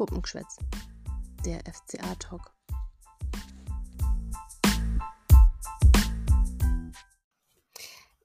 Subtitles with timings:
[0.00, 0.56] Puppengeschwätz,
[1.44, 2.54] der FCA-Talk.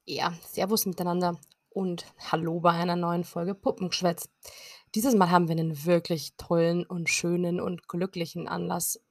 [0.05, 1.37] Ja, Servus miteinander
[1.69, 4.29] und Hallo bei einer neuen Folge Puppengeschwätz.
[4.95, 9.01] Dieses Mal haben wir einen wirklich tollen und schönen und glücklichen Anlass,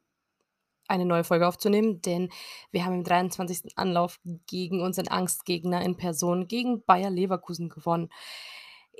[0.88, 2.30] eine neue Folge aufzunehmen, denn
[2.70, 3.76] wir haben im 23.
[3.76, 8.08] Anlauf gegen unseren Angstgegner in Person, gegen Bayer Leverkusen gewonnen.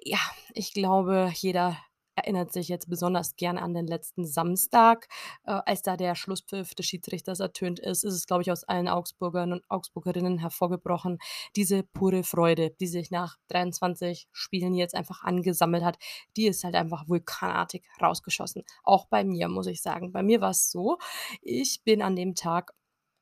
[0.03, 0.21] Ja,
[0.53, 1.79] ich glaube, jeder
[2.17, 5.09] erinnert sich jetzt besonders gern an den letzten Samstag,
[5.45, 8.89] äh, als da der Schlusspfiff des Schiedsrichters ertönt ist, ist es, glaube ich, aus allen
[8.89, 11.19] Augsburgern und Augsburgerinnen hervorgebrochen.
[11.57, 15.99] Diese pure Freude, die sich nach 23 Spielen jetzt einfach angesammelt hat,
[16.37, 18.65] die ist halt einfach vulkanartig rausgeschossen.
[18.85, 20.13] Auch bei mir, muss ich sagen.
[20.13, 20.99] Bei mir war es so,
[21.43, 22.75] ich bin an dem Tag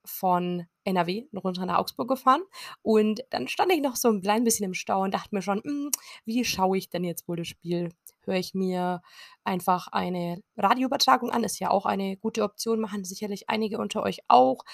[0.04, 2.43] von NRW runter nach Augsburg gefahren
[2.82, 5.62] und dann stand ich noch so ein klein bisschen im Stau und dachte mir schon:
[5.65, 5.90] „Hm,
[6.24, 7.90] wie schaue ich denn jetzt wohl das Spiel?“
[8.24, 9.02] Höre ich mir
[9.45, 14.20] einfach eine Radioübertragung an, ist ja auch eine gute Option, machen sicherlich einige unter euch
[14.28, 14.65] auch.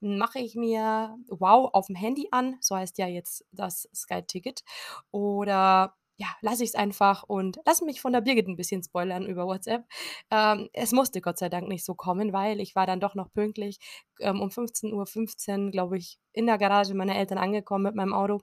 [0.00, 4.62] Mache ich mir WOW aufm Handy an, so heißt ja jetzt das Sky-Ticket,
[5.12, 9.26] oder ja, lasse ich es einfach und lasse mich von der Birgit ein bisschen spoilern
[9.26, 9.84] über WhatsApp.
[10.30, 13.32] Ähm, es musste Gott sei Dank nicht so kommen, weil ich war dann doch noch
[13.32, 13.78] pünktlich,
[14.20, 18.40] ähm, um 15:15 glaube ich, in der Garage meiner Eltern angekommen mit meinem Auto.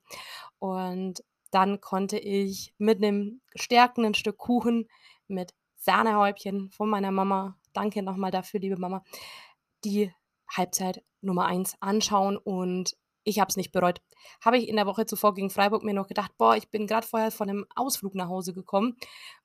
[0.59, 4.88] Und dann konnte ich mit einem stärkenden Stück Kuchen
[5.28, 9.03] mit Sahnehäubchen von meiner Mama danke nochmal dafür, liebe Mama,
[9.83, 10.11] die
[10.50, 14.02] Halbzeit Nummer 1 anschauen und ich habe es nicht bereut.
[14.44, 17.05] Habe ich in der Woche zuvor gegen Freiburg mir noch gedacht: „Boah, ich bin gerade
[17.05, 18.97] vorher von einem Ausflug nach Hause gekommen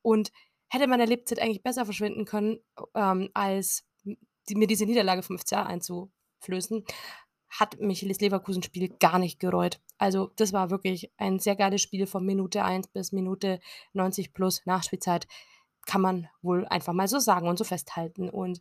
[0.02, 0.30] und
[0.69, 2.60] hätte meine Lebzeit eigentlich besser verschwinden können,
[2.94, 3.84] ähm, als
[4.48, 6.84] die mir diese Niederlage vom FCA einzuflößen.“
[7.50, 9.80] Hat mich das Leverkusen-Spiel gar nicht gereut.
[10.05, 13.58] Also, das war wirklich ein sehr geiles Spiel von Minute 1 bis Minute
[13.94, 15.27] 90 plus Nachspielzeit.
[15.86, 18.28] Kann man wohl einfach mal so sagen und so festhalten.
[18.28, 18.60] Und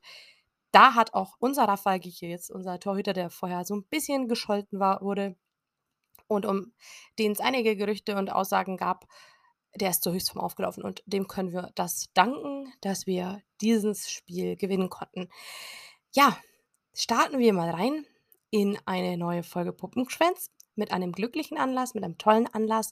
[0.72, 5.02] da hat auch unser Rafael Gikiewicz, unser Torhüter, der vorher so ein bisschen gescholten war
[5.02, 5.36] wurde
[6.28, 6.72] und um
[7.20, 9.06] den es einige Gerüchte und Aussagen gab,
[9.76, 14.56] der ist zur Höchstform aufgelaufen und dem können wir das danken, dass wir dieses Spiel
[14.56, 15.28] gewinnen konnten.
[16.14, 16.38] Ja,
[16.94, 18.06] starten wir mal rein
[18.50, 22.92] in eine neue Folge Puppengeschwänz mit einem glücklichen Anlass, mit einem tollen Anlass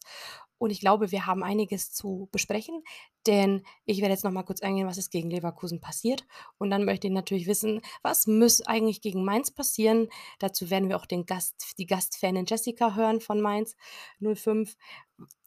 [0.62, 2.84] und ich glaube, wir haben einiges zu besprechen,
[3.26, 6.24] denn ich werde jetzt noch mal kurz eingehen, was ist gegen Leverkusen passiert.
[6.60, 10.08] Und dann möchte ich natürlich wissen, was muss eigentlich gegen Mainz passieren?
[10.38, 13.76] Dazu werden wir auch den Gast, die Gastfanin Jessica hören von Mainz
[14.22, 14.78] 05,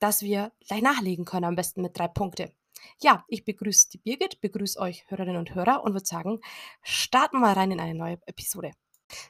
[0.00, 2.52] dass wir gleich nachlegen können, am besten mit drei Punkte.
[3.00, 6.40] Ja, ich begrüße die Birgit, begrüße euch Hörerinnen und Hörer und würde sagen,
[6.82, 8.72] starten wir rein in eine neue Episode.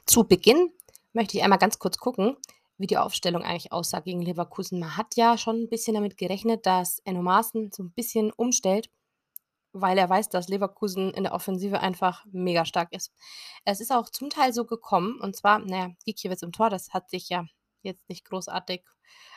[0.07, 0.71] Zu Beginn
[1.13, 2.37] möchte ich einmal ganz kurz gucken,
[2.77, 4.79] wie die Aufstellung eigentlich aussah gegen Leverkusen.
[4.79, 8.89] Man hat ja schon ein bisschen damit gerechnet, dass Enno Maaßen so ein bisschen umstellt,
[9.73, 13.11] weil er weiß, dass Leverkusen in der Offensive einfach mega stark ist.
[13.65, 16.93] Es ist auch zum Teil so gekommen und zwar, na ja, Gikiewicz im Tor, das
[16.93, 17.45] hat sich ja
[17.81, 18.83] jetzt nicht großartig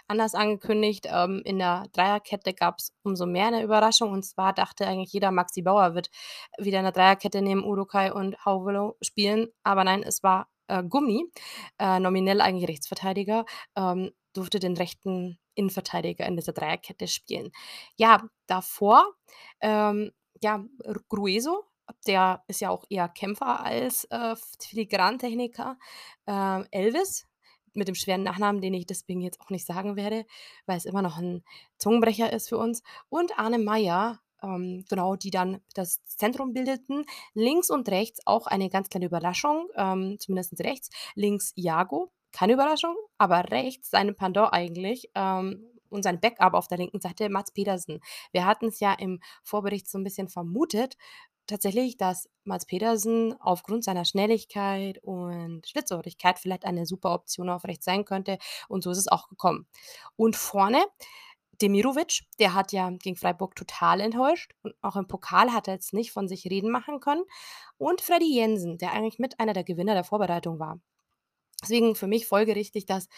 [0.09, 1.07] anders angekündigt.
[1.11, 5.31] Ähm, in der Dreierkette gab es umso mehr eine Überraschung und zwar dachte eigentlich jeder,
[5.31, 6.11] Maxi Bauer wird
[6.59, 11.25] wieder in der Dreierkette neben Urukai und Hauvelo spielen, aber nein, es war äh, Gummi,
[11.79, 13.45] äh, nominell eigentlich Rechtsverteidiger,
[13.77, 17.51] ähm, durfte den rechten Innenverteidiger in dieser Dreierkette spielen.
[17.97, 19.05] Ja, davor,
[19.61, 20.65] ähm, ja,
[21.09, 21.65] Grueso,
[22.07, 25.79] der ist ja auch eher Kämpfer als äh, Filigrantechniker.
[26.27, 27.27] Ähm, Elvis
[27.75, 30.27] mit dem schweren Nachnamen, den ich deswegen jetzt auch nicht sagen werde,
[30.67, 31.45] weil es immer noch ein
[31.79, 32.83] Zungenbrecher ist für uns.
[33.09, 37.05] Und Arne Meyer, ähm, genau, die dann das Zentrum bildeten.
[37.35, 40.91] Links und rechts auch eine ganz kleine Überraschung, ähm, zumindest rechts.
[41.15, 45.11] Links Iago, keine Überraschung, aber rechts seine Pendant eigentlich.
[45.15, 48.01] Ähm, und sein Backup auf der linken Seite, Mats Pedersen.
[48.33, 50.99] Wir hatten es ja im Vorbericht so ein bisschen vermutet,
[51.49, 57.87] tatsächlich, dass Mats Pedersen aufgrund seiner Schnelligkeit und Schlitzohrigkeit vielleicht eine super Option auf rechts
[57.87, 58.39] sein könnte.
[58.69, 59.67] Und so ist es auch gekommen.
[60.17, 60.85] Und vorne
[61.61, 65.93] Demirovic, der hat ja gegen Freiburg total enttäuscht und auch im Pokal hat er jetzt
[65.93, 67.25] nicht von sich reden machen können.
[67.79, 70.81] Und Freddy Jensen, der eigentlich mit einer der Gewinner der Vorbereitung war.
[71.63, 73.09] Deswegen für mich folgerichtig, dass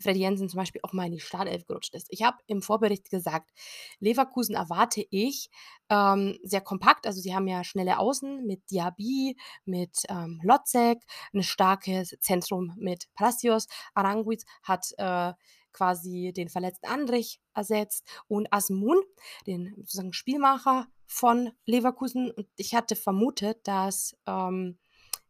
[0.00, 2.06] Freddy Jensen zum Beispiel auch mal in die Startelf gerutscht ist.
[2.10, 3.50] Ich habe im Vorbericht gesagt,
[3.98, 5.50] Leverkusen erwarte ich
[5.90, 7.06] ähm, sehr kompakt.
[7.06, 10.98] Also sie haben ja schnelle Außen mit Diaby, mit ähm, Lotzek,
[11.34, 13.66] ein starkes Zentrum mit Palacios.
[13.94, 15.32] Aranguiz hat äh,
[15.72, 19.00] quasi den verletzten Andrich ersetzt und Asmun,
[19.46, 22.30] den sozusagen Spielmacher von Leverkusen.
[22.30, 24.78] Und ich hatte vermutet, dass ähm,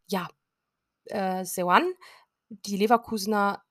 [0.08, 0.28] ja,
[1.06, 1.92] äh, Sewan
[2.48, 3.62] die Leverkusener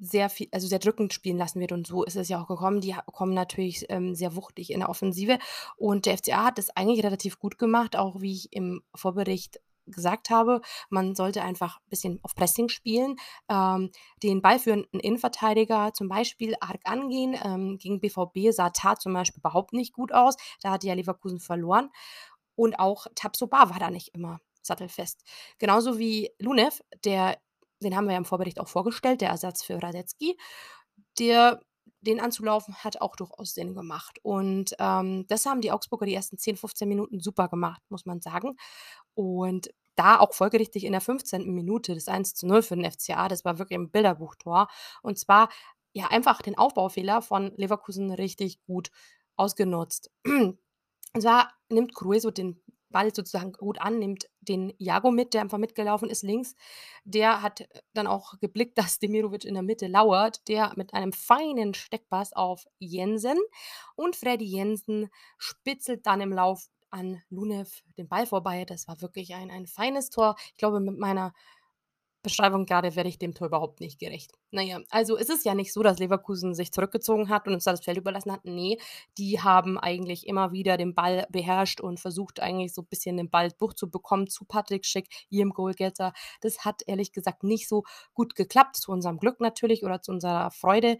[0.00, 2.80] sehr viel also, sehr drückend spielen lassen wird und so ist es ja auch gekommen.
[2.80, 5.38] Die kommen natürlich, ähm, sehr wuchtig in der Offensive
[5.76, 9.60] und der FCA hat das eigentlich relativ gut gemacht, auch wie ich im Vorbericht
[9.90, 10.60] gesagt habe.
[10.90, 13.16] Man sollte einfach bisschen auf Pressing spielen,
[13.48, 13.90] ähm,
[14.22, 17.36] den ballführenden Innenverteidiger zum Beispiel arg angehen.
[17.42, 20.36] Ähm, gegen BVB sah Tah zum Beispiel überhaupt nicht gut aus.
[20.62, 21.90] Da hat ja Leverkusen verloren
[22.54, 25.22] und auch Tabsoba war da nicht immer sattelfest.
[25.58, 27.38] Genauso wie Lunev, der
[27.82, 30.36] den haben wir ja im Vorbericht auch vorgestellt, der Ersatz für Radetzky.
[31.18, 31.60] Der
[32.00, 34.18] den anzulaufen hat auch durchaus Sinn gemacht.
[34.22, 38.20] Und, ähm, das haben die Augsburger die ersten 10, 15 Minuten super gemacht, muss man
[38.20, 38.56] sagen.
[39.14, 41.54] Und da auch folgerichtig in der 15.
[41.54, 43.28] Minute das 1:0 für den FCA.
[43.28, 44.68] Das war wirklich 'n Bilderbuchtor.
[45.02, 45.48] Und zwar,
[45.92, 48.90] ja, einfach den Aufbaufehler von Leverkusen richtig gut
[49.36, 50.10] ausgenutzt.
[51.14, 55.58] Und zwar nimmt Grueso den Ball sozusagen gut an, nimmt den Iago mit, der einfach
[55.58, 56.54] mitgelaufen ist links.
[57.04, 61.12] Der hat, äh, dann auch geblickt, dass Demirovic in der Mitte lauert, der mit einem
[61.12, 63.38] feinen Steckpass auf Jensen
[63.96, 68.64] und Freddy Jensen spitzelt dann im Lauf an Lunev den Ball vorbei.
[68.64, 70.36] Das war wirklich ein ein feines Tor.
[70.52, 71.34] Ich glaube, mit meiner
[72.28, 74.32] Beschreibung grade werde ich dem Tor überhaupt nicht gerecht.
[74.50, 77.64] Na ja, also es ist ja nicht so, dass Leverkusen sich zurückgezogen hat und uns
[77.64, 78.44] da das Feld überlassen hat.
[78.44, 78.76] Ne,
[79.16, 83.50] die haben eigentlich immer wieder den Ball beherrscht und versucht eigentlich so bisschen den Ball
[83.50, 86.12] durchzubekommen zu Patrick Schick, ihrem Goalgetter.
[86.42, 90.50] Das hat ehrlich gesagt nicht so gut geklappt, zu unserem Glück natürlich oder zu unserer
[90.50, 90.98] Freude.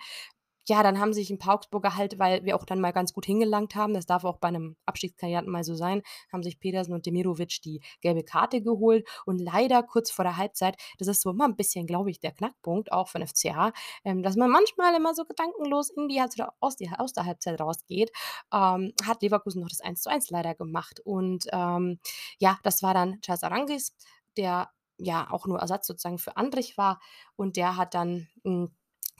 [0.68, 3.24] Ja, dann haben sich 'n paar Augsburger halt, weil wir auch dann mal ganz gut
[3.24, 7.06] hingelangt haben, das darf auch bei 'nem Abstiegskandidaten mal so sein, haben sich Petersen und
[7.06, 9.08] Demirovic die gelbe Karte geholt.
[9.24, 12.32] Und leider kurz vor der Halbzeit das ist so immer 'n bisschen, glaube ich, der
[12.32, 13.72] Knackpunkt auch für 'n FCA,
[14.04, 17.58] ähm, dass man manchmal immer so gedankenlos in die Halbzeit aus die aus der Halbzeit
[17.58, 18.10] rausgeht,
[18.52, 21.00] ähm, hat Leverkusen noch das 1:1 leider gemacht.
[21.02, 21.98] Und, ähm,
[22.40, 23.92] ja, das war dann Charles Aránguiz,
[24.36, 24.68] der
[24.98, 27.00] ja auch nur Ersatz sozusagen für Andrich war.
[27.36, 28.70] Und der hat dann, hm,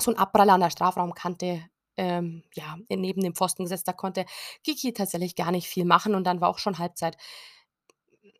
[0.01, 1.63] so 'n Abpraller an der Strafraumkante,
[1.97, 3.89] ähm, ja, neben dem Pfosten gesetzt.
[3.89, 4.25] Da konnte
[4.65, 7.17] Kiki tatsächlich gar nicht viel machen und dann war auch schon Halbzeit.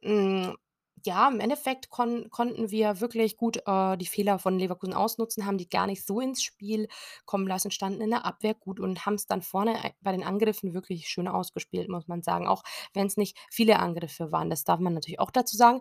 [0.03, 0.57] Hm,
[1.05, 5.59] ja, im Endeffekt konn konnten wir wirklich gut, äh, die Fehler von Leverkusen ausnutzen, haben
[5.59, 6.89] die gar nicht so ins Spiel
[7.25, 10.75] kommen lassen, standen in der Abwehr gut und haben's dann vorne ei bei den Angriffen
[10.75, 12.63] wirklich schön ausgespielt, muss man sagen, auch
[12.95, 14.51] wenn's nicht viele Angriffe waren.
[14.51, 15.81] Das darf man natürlich auch dazu sagen.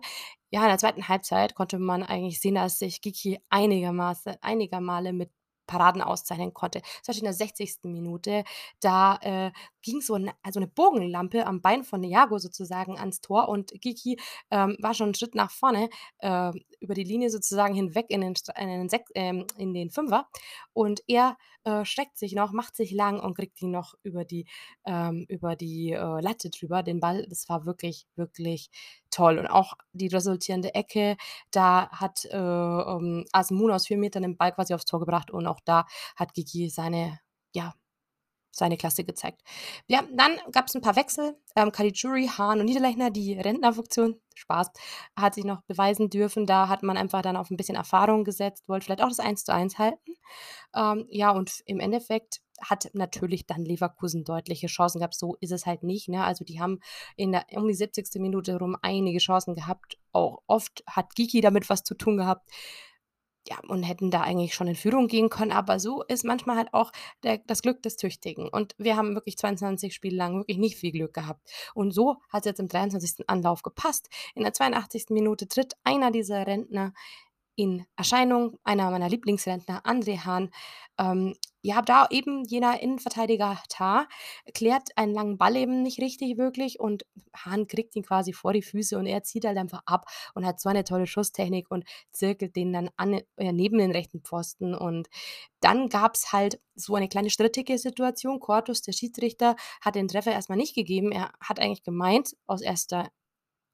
[0.50, 1.08] Ja, in der 2.
[1.08, 5.30] Halbzeit konnte man eigentlich sehen, dass sich Kiki einigermaßen einiger Male mit
[5.68, 6.82] Paraden auszeichnen konnte.
[6.82, 7.88] Zum Beispiel in der 60.
[7.88, 8.44] Minute,
[8.80, 13.48] da, äh, ging so 'n also 'ne Bogenlampe am Bein von Iago sozusagen ans Tor
[13.48, 14.18] und Kiki,
[14.50, 18.34] ähm, war schon 'n Schritt nach vorne, äh, über die Linie sozusagen hinweg in den
[18.58, 20.28] in den ähm, in den Fünfer
[20.74, 24.46] und er, äh, streckt sich noch, macht sich lang und kriegt ihn noch über die
[24.86, 27.26] ähm, über die, äh, Latte drüber, den Ball.
[27.28, 28.70] Das war wirklich, wirklich
[29.10, 29.38] toll.
[29.38, 31.16] Und auch die resultierende Ecke,
[31.50, 35.46] da hat, äh, ähm, Asmun aus 4 Metern den Ball quasi aufs Tor gebracht und
[35.46, 37.20] auch da hat Kiki seine
[37.54, 37.74] ja,
[38.58, 39.42] seine Klasse gezeigt.
[39.88, 41.36] Ja, dann gab's 'n paar Wechsel.
[41.56, 44.70] Ähm, Caligiuri, Hahn und Niederlechner, die Rentnerfunktion Spaß,
[45.16, 46.46] hat sich noch beweisen dürfen.
[46.46, 49.78] Da hat man einfach dann auf 'n bisschen Erfahrung gesetzt, wollte vielleicht auch das 1:1
[49.78, 50.14] halten.
[50.76, 55.14] Ähm, ja, und im Endeffekt hat natürlich dann Leverkusen deutliche Chancen gehabt.
[55.16, 56.24] So ist es halt nicht, ne?
[56.24, 56.80] Also, die haben
[57.16, 58.20] in der um die 70.
[58.20, 59.98] Minute rum einige Chancen gehabt.
[60.12, 62.50] Auch oft hat Kiki damit was zu tun gehabt.
[63.48, 66.74] Ja, und hätten da eigentlich schon in Führung gehen können, aber so ist manchmal halt
[66.74, 66.92] auch
[67.22, 68.48] der das Glück des Tüchtigen.
[68.48, 71.50] Und wir haben wirklich 22 Spiele lang wirklich nicht viel Glück gehabt.
[71.74, 73.28] Und so hat's jetzt im 23.
[73.28, 74.10] Anlauf gepasst.
[74.34, 75.06] In der 82.
[75.10, 76.92] Minute tritt einer dieser Rentner
[77.56, 80.50] in Erscheinung, einer meiner Lieblingsrentner, André Hahn.
[80.98, 84.06] Ähm, ja, da eben jener Innenverteidiger Tah
[84.54, 88.62] klärt einen langen Ball eben nicht richtig wirklich und Hahn kriegt ihn quasi vor die
[88.62, 92.54] Füße und er zieht halt einfach ab und hat so eine tolle Schusstechnik und zirkelt
[92.56, 94.74] den dann an äh, neben den rechten Pfosten.
[94.74, 95.08] Und
[95.60, 98.40] dann gab's halt so eine kleine strittige Situation.
[98.40, 101.12] Courtos, der Schiedsrichter, hat den Treffer erst mal nicht gegeben.
[101.12, 103.08] Er hat eigentlich gemeint, aus erster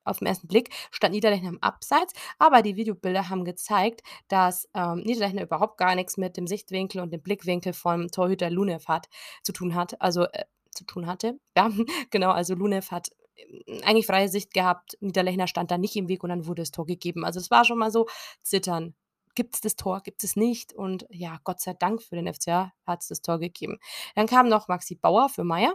[0.05, 5.43] aufm ersten Blick stand Niederlechner im Abseits, aber die Videobilder haben gezeigt, dass, ähm, Niederlechner
[5.43, 9.09] überhaupt gar nix mit dem Sichtwinkel und dem Blickwinkel vom Torhüter Lunev hat
[9.43, 10.45] zu tun hat also, äh,
[10.75, 11.39] zu tun hatte.
[11.57, 11.71] Ja,
[12.11, 14.97] genau, also Lunev hat, hm, eigentlich freie Sicht gehabt.
[15.01, 17.25] Niederlechner stand da nicht im Weg und dann wurde das Tor gegeben.
[17.25, 18.07] Also, es war schon mal so
[18.43, 18.95] Zittern.
[19.35, 20.73] Gibt's das Tor, gibt's es nicht?
[20.73, 23.79] Und ja, Gott sei Dank für den FCA hat's das Tor gegeben.
[24.15, 25.75] Dann kam noch Maxi Bauer für Maier.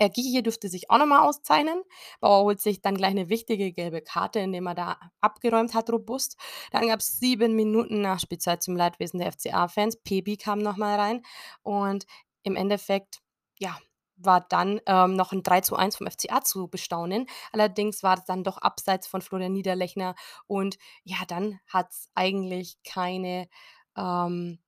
[0.00, 1.82] Äh, Guéhi durfte sich auch noch mal auszeichnen.
[2.20, 6.36] Bauer holt sich dann gleich 'ne wichtige gelbe Karte, indem er da abgeräumt hat robust.
[6.72, 9.96] Dann gab's 7 Minuten Nachspielzeit zum Leidwesen der FCA-Fans.
[10.02, 11.22] Pepi kam noch mal rein
[11.62, 12.06] und
[12.42, 13.20] im Endeffekt,
[13.58, 13.78] ja,
[14.16, 17.26] war dann, ähm, noch 'n 3:1 vom FCA zu bestaunen.
[17.52, 20.14] Allerdings war's dann doch abseits von Florian Niederlechner
[20.46, 23.48] und ja, dann hat's eigentlich keine,
[23.96, 24.58] ähm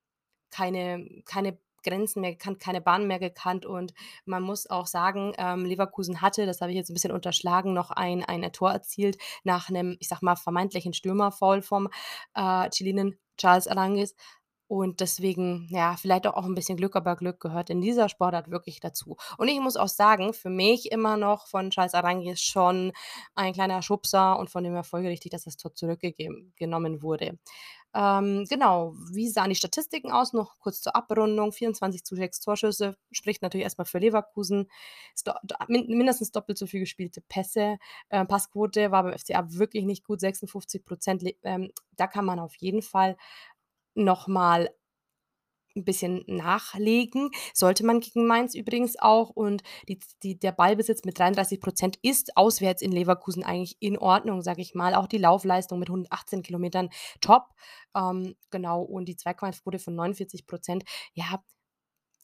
[0.51, 3.95] keine keine Grenzen mehr gekannt, keine Bahn mehr gekannt und
[4.27, 7.91] man muss auch sagen, ähm, Leverkusen hatte, das habe ich jetzt 'n bisschen unterschlagen, noch
[7.93, 11.89] ein ein Tor erzielt nach 'nem, ich sage mal, vermeintlichen Stürmerfoul vom,
[12.35, 14.15] äh, Chilenen Charles Aránguiz.
[14.69, 18.81] Und deswegen, ja, vielleicht auch 'n bisschen Glück, aber Glück gehört in dieser Sportart wirklich
[18.81, 19.17] dazu.
[19.39, 22.93] Und ich muss auch sagen, für mich immer noch von Charles Aránguiz schon
[23.35, 27.39] ein kleiner Schubser und von dem her folgerichtig, dass das Tor zurückgegeben genommen wurde.
[27.95, 30.33] Ähm, genau, wie sahen die Statistiken aus?
[30.33, 34.69] Noch kurz zur Abrundung: 24 zu 6 Torschüsse, spricht natürlich erst mal für Leverkusen.
[35.69, 37.79] Min mindestens doppelt so viel gespielte Pässe.
[38.09, 41.23] Äh, Passquote war beim FCA wirklich nicht gut, 56 %.
[41.23, 43.17] Le ähm, da kann man auf jeden Fall
[43.95, 44.27] noch
[45.75, 47.31] mal 'n bisschen nachlegen.
[47.55, 52.37] Sollte man gegen Mainz übrigens auch und die die der Ballbesitz mit 33 % ist
[52.37, 54.95] auswärts in Leverkusen eigentlich in Ordnung, sage ich mal.
[54.95, 56.91] Auch die Laufleistung mit 118 Kilometern
[57.21, 57.45] top.
[57.97, 61.43] Ähm, genau, und die Zweikampfquote von 49 %, ja,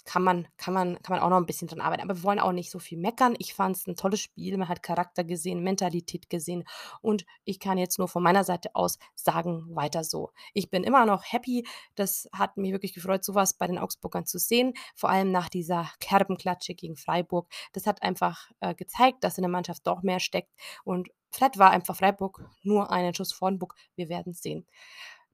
[0.04, 2.02] kann man kann man kann man auch noch 'n bisschen dran arbeiten.
[2.02, 3.34] Aber wir wollen auch nicht so viel meckern.
[3.38, 4.56] Ich fand's 'n tolles Spiel.
[4.58, 6.64] Man hat Charakter gesehen, Mentalität gesehen
[7.02, 11.06] und ich kann jetzt nur von meiner Seite aus sagen: „Weiter so.“ Ich bin immer
[11.06, 11.66] noch happy.
[11.94, 15.48] Das hat mich wirklich gefreut, so was bei den Augsburgern zu sehen, vor allem nach
[15.48, 17.48] dieser herben Klatsche gegen Freiburg.
[17.72, 20.50] Das hat einfach, äh, gezeigt, dass in der Mannschaft doch mehr steckt
[20.84, 23.74] und vielleicht war einfach Freiburg nur einen Schuss vorn Bug.
[23.96, 24.66] Wir werden's sehen.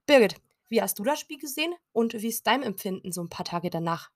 [0.07, 0.35] Birgit,
[0.69, 3.69] wie hast du das Spiel gesehen und wie ist dein Empfinden so 'n paar Tage
[3.71, 4.09] danach?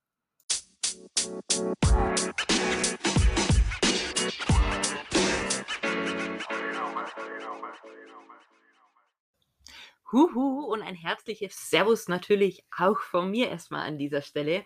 [10.12, 14.64] Huhu und ein herzliches Servus natürlich auch von mir erst mal an dieser Stelle.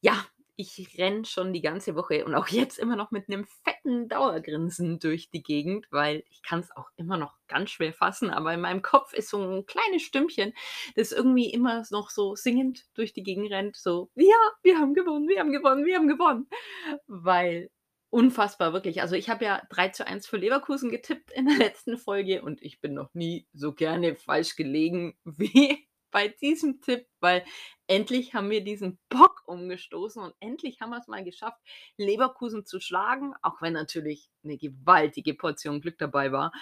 [0.00, 0.26] Ja,
[0.58, 4.98] ich renne schon die ganze Woche und auch jetzt immer noch mit 'nem fetten Dauergrinsen
[5.00, 8.82] durch die Gegend, weil ich kann's auch immer noch ganz schwer fassen, aber in meinem
[8.82, 10.52] Kopf ist so 'n kleines Stimmchen,
[10.96, 15.28] das irgendwie immer noch so singend durch die Gegend rennt, so: „Ja, wir haben gewonnen,
[15.28, 16.48] wir haben gewonnen, wir haben gewonnen.“
[17.06, 17.70] Weil
[18.10, 19.02] unfassbar, wirklich.
[19.02, 22.94] Also, ich habe ja 3:1 für Leverkusen getippt in der letzten Folge und ich bin
[22.94, 25.86] noch nie so gerne falsch gelegen wie
[26.16, 27.44] bei diesem Tipp, weil
[27.88, 31.58] endlich haben wir diesen Bock umgestoßen und endlich haben wir's mal geschafft,
[31.98, 36.52] Leverkusen zu schlagen, auch wenn natürlich 'ne gewaltige Portion Glück dabei war.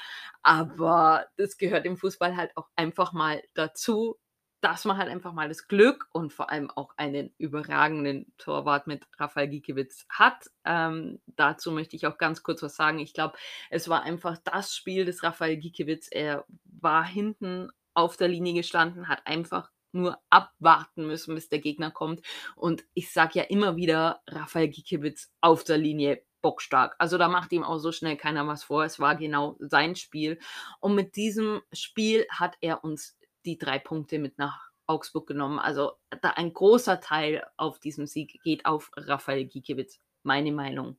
[0.43, 4.19] Aber das gehört im Fußball halt auch einfach mal dazu,
[4.61, 9.07] dass man halt einfach mal das Glück und vor allem auch einen überragenden Torwart mit
[9.21, 10.51] Rafael Giekewitz hat.
[10.65, 12.99] Ähm, dazu möchte ich auch ganz kurz was sagen.
[12.99, 13.37] Ich glaube,
[13.71, 16.09] es war einfach das Spiel des Rafael Giekewitz.
[16.11, 21.91] Er war hinten auf der Linie gestanden, hat einfach nur abwarten müssen, bis der Gegner
[21.91, 22.21] kommt.
[22.57, 27.53] Und ich sage ja immer wieder: „Rafael Giekewitz auf der Linie bockstark.“ Also, da macht
[27.53, 28.85] ihm auch so schnell keiner was vor.
[28.85, 30.39] Es war genau sein Spiel.
[30.81, 35.59] Und mit diesem Spiel hat er uns die 3 Punkte mit nach Augsburg genommen.
[35.59, 40.99] Also, da ein großer Teil auf diesem Sieg geht auf Rafael Giekewitz, meine Meinung.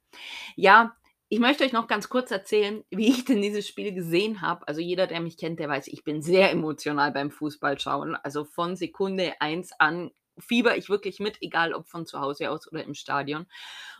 [0.56, 0.96] Ja,
[1.30, 4.68] ich möchte euch noch ganz kurz erzählen, wie ich denn dieses Spiel gesehen habe.
[4.68, 8.16] Also, jeder, der mich kennt, der weiß, ich bin sehr emotional beim Fußballschauen.
[8.16, 12.70] Also, von Sekunde 1 an fiebere ich wirklich mit, egal ob von zu Hause aus
[12.70, 13.48] oder im Stadion.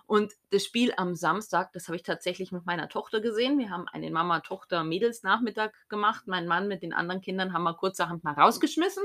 [0.06, 3.58] Und das Spiel am Samstag, das habe ich tatsächlich mit meiner Tochter gesehen.
[3.58, 6.28] Wir haben einen Mama-Tochter-Mädels-Nachmittag gemacht.
[6.28, 9.04] Mein Mann mit den anderen Kindern haben wir kurzerhand mal rausgeschmissen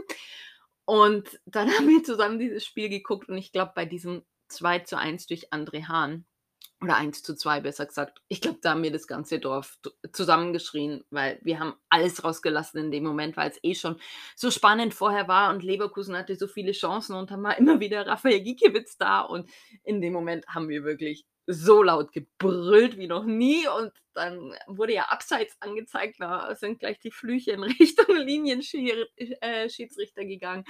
[0.85, 5.53] und dann haben wir zusammen dieses Spiel geguckt und ich glaube, bei diesem 2:1 durch
[5.53, 6.27] André Hahn
[6.83, 9.79] oder 1:2 besser gesagt, ich glaube, da haben wir das ganze Dorf
[10.13, 13.97] zusammengeschrien, weil wir haben alles rausgelassen in dem Moment, weil's eh schon
[14.37, 18.07] so spannend vorher war und Leverkusen hatte so viele Chancen und dann war immer wieder
[18.07, 19.49] Rafael Giekewitz da und
[19.85, 24.95] in dem Moment haben wir wirklich so laut gebrüllt wie noch nie und dann wurde
[24.95, 29.07] ja abseits angezeigt, da sind gleich die Flüche in Richtung Linienschiri
[29.41, 29.69] äh,
[30.27, 30.65] gegangen.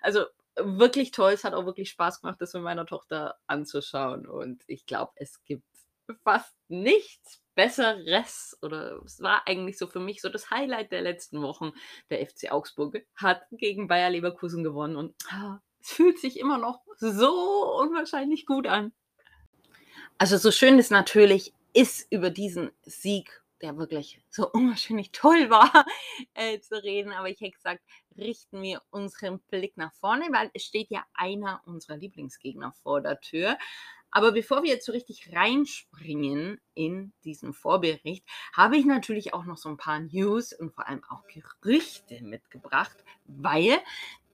[0.00, 0.24] Also,
[0.56, 1.32] wirklich toll.
[1.32, 5.42] Es hat auch wirklich Spaß gemacht, das mit meiner Tochter anzuschauen und ich glaube, es
[5.44, 5.64] gibt
[6.22, 11.40] fast nichts Besseres oder es war eigentlich so für mich so das Highlight der letzten
[11.40, 11.72] Wochen.
[12.10, 16.80] Der FC Augsburg hat gegen Bayer Leverkusen gewonnen und, ah, es fühlt sich immer noch
[16.96, 18.92] so unwahrscheinlich gut an.
[20.18, 25.86] Also, so schön es natürlich ist, über diesen Sieg, der wirklich so unwahrscheinlich toll war,
[26.34, 27.82] äh, zu reden, aber ich hätte gesagt,
[28.16, 33.20] richten wir unseren Blick nach vorne, weil es steht ja einer unserer Lieblingsgegner vor der
[33.20, 33.58] Tür.
[34.10, 39.56] Aber bevor wir jetzt so richtig reinspringen in diesen Vorbericht, habe ich natürlich auch noch
[39.58, 43.78] so 'n paar News und vor allem auch Gerüchte mitgebracht, weil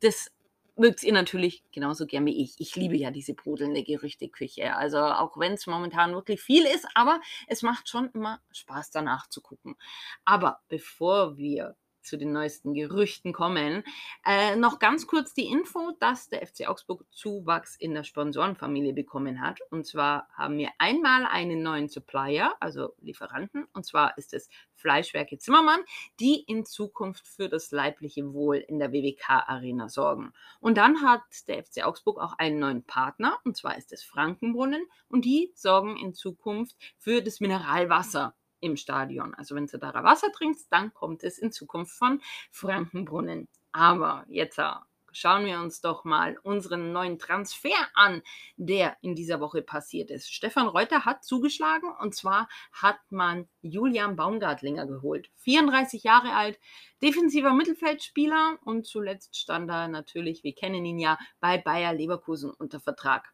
[0.01, 0.31] das
[0.77, 2.55] mögt ihr natürlich genauso gern wie ich.
[2.59, 4.75] Ich liebe ja diese brodelnde Gerüchteküche.
[4.77, 9.41] Also, auch wenn's momentan wirklich viel ist, aber es macht schon immer Spaß, danach zu
[9.41, 9.77] gucken.
[10.25, 13.85] Aber bevor wir zu den neuesten Gerüchten kommen.
[14.25, 19.41] Äh, noch ganz kurz die Info, dass der FC Augsburg Zuwachs in der Sponsorenfamilie bekommen
[19.41, 19.61] hat.
[19.71, 25.39] Und zwar haben wir einmal einen neuen Supplier, also Lieferanten, und zwar ist es Fleischwerke
[25.39, 25.81] Zimmermann,
[26.19, 30.33] die in Zukunft für das leibliche Wohl in der WWK-Arena sorgen.
[30.61, 34.85] Und dann hat der FC Augsburg auch einen neuen Partner, und zwar ist es Frankenbrunnen,
[35.09, 39.35] und die sorgen in Zukunft für das Mineralwasser im Stadion.
[39.35, 43.49] Also wenn du da Wasser trinkst, dann kommt es in Zukunft von Frankenbrunnen.
[43.73, 44.71] Aber jetzt äh,
[45.13, 48.23] schauen wir uns doch mal unseren neuen Transfer an,
[48.57, 50.33] der in dieser Woche passiert ist.
[50.33, 55.31] Stefan Reuter hat zugeschlagen und zwar hat man Julian Baumgartlinger geholt.
[55.37, 56.59] 34 Jahre alt,
[57.03, 62.81] defensiver Mittelfeldspieler und zuletzt stand er natürlich, wir kennen ihn ja, bei Bayer Leverkusen unter
[62.81, 63.33] Vertrag.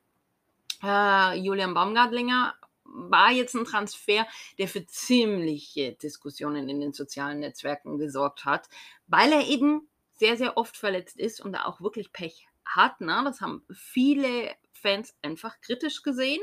[0.82, 2.54] Äh, Julian Baumgartlinger
[2.88, 4.26] war jetzt ein Transfer,
[4.58, 8.68] der für ziemliche Diskussionen in den sozialen Netzwerken gesorgt hat,
[9.06, 13.00] weil er eben sehr, sehr oft verletzt ist und da auch wirklich Pech hat.
[13.00, 13.22] Ne?
[13.24, 16.42] Das haben viele Fans einfach kritisch gesehen.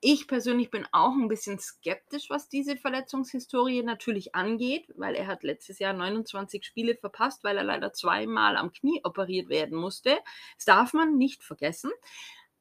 [0.00, 5.42] Ich persönlich bin auch ein bisschen skeptisch, was diese Verletzungshistorie natürlich angeht, weil er hat
[5.42, 10.18] letztes Jahr 29 Spiele verpasst, weil er leider zweimal am Knie operiert werden musste.
[10.56, 11.90] Das darf man nicht vergessen.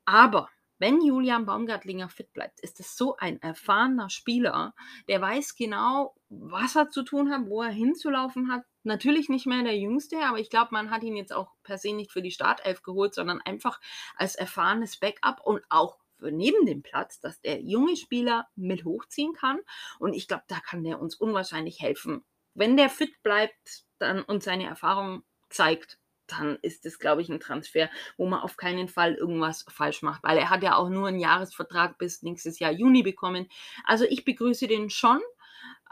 [0.05, 4.74] Aber wenn Julian Baumgartlinger fit bleibt, ist es so ein erfahrener Spieler,
[5.08, 8.63] der weiß genau, was er zu tun hat, wo er hinzulaufen hat.
[8.84, 11.94] Natürlich nicht mehr der Jüngste, aber ich glaube, man hat ihn jetzt auch per se
[11.94, 13.79] nicht für die Startelf geholt, sondern einfach
[14.15, 19.34] als erfahrenes Backup und auch für neben dem Platz, dass der junge Spieler mit hochziehen
[19.34, 19.60] kann.
[20.00, 22.24] Und ich glaube, da kann der uns unwahrscheinlich helfen.
[22.53, 27.39] Wenn der fit bleibt dann und seine Erfahrung zeigt, dann ist es, glaube ich, ein
[27.39, 31.08] Transfer, wo man auf keinen Fall irgendwas falsch macht, weil er hat ja auch nur
[31.08, 33.48] einen Jahresvertrag bis nächstes Jahr Juni bekommen.
[33.86, 35.22] Also ich begrüße den schon.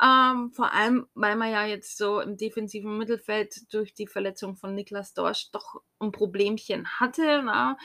[0.02, 4.74] Ähm, vor allem, weil man ja jetzt so im defensiven Mittelfeld durch die Verletzung von
[4.74, 7.44] Niklas Dorsch doch ein Problemchen hatte.
[7.44, 7.78] Na?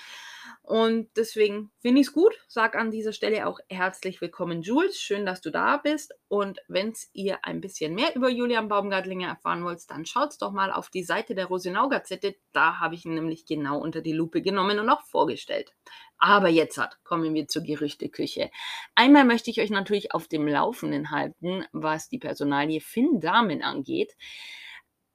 [0.62, 2.34] Und deswegen finde ich es gut.
[2.46, 5.00] Sag an dieser Stelle auch herzlich willkommen, Jules.
[5.00, 6.14] Schön, dass du da bist.
[6.28, 10.72] Und wenn ihr ein bisschen mehr über Julian Baumgartlinger erfahren wollt, dann schaut doch mal
[10.72, 12.36] auf die Seite der Rosenau Gazette.
[12.52, 15.72] Da habe ich ihn nämlich genau unter die Lupe genommen und auch vorgestellt.
[16.18, 18.50] Aber jetzt hat, kommen wir zur Gerüchteküche.
[18.94, 24.16] Einmal möchte ich euch natürlich auf dem Laufenden halten, was die Personalie Finn Damen angeht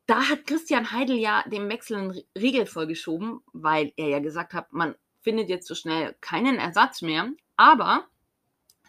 [0.05, 4.73] da hat Christian Heidel ja dem Wechsel einen Riegel vorgeschoben, weil er ja gesagt hat,
[4.73, 7.31] man findet jetzt so schnell keinen Ersatz mehr.
[7.57, 8.05] Aber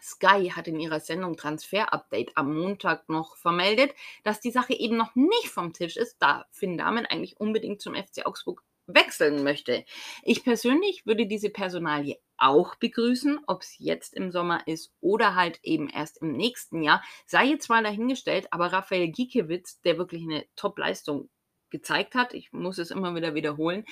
[0.01, 4.97] Sky hat in ihrer Sendung Transfer Update am Montag noch vermeldet, dass die Sache eben
[4.97, 9.83] noch nicht vom Tisch ist, da Finn Damen eigentlich unbedingt zum FC Augsburg wechseln möchte.
[10.21, 15.59] Ich persönlich würde diese Personalie auch begrüßen, ob es jetzt im Sommer ist oder halt
[15.63, 17.01] eben erst im nächsten Jahr.
[17.25, 21.29] Sei jetzt mal dahingestellt, aber Raphael Giekewitz, der wirklich eine Top-Leistung
[21.71, 23.85] gezeigt hat, ich muss es immer wieder wiederholen,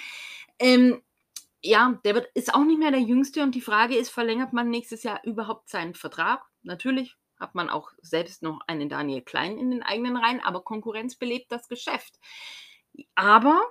[0.60, 1.02] ähm,
[1.64, 4.70] ja, der wird, ist auch nicht mehr der Jüngste und die Frage ist, verlängert man
[4.70, 6.44] nächstes Jahr überhaupt seinen Vertrag?
[6.62, 11.16] Natürlich hat man auch selbst noch einen Daniel Klein in den eigenen Reihen, aber Konkurrenz
[11.16, 12.20] belebt das Geschäft.
[13.16, 13.62] Aber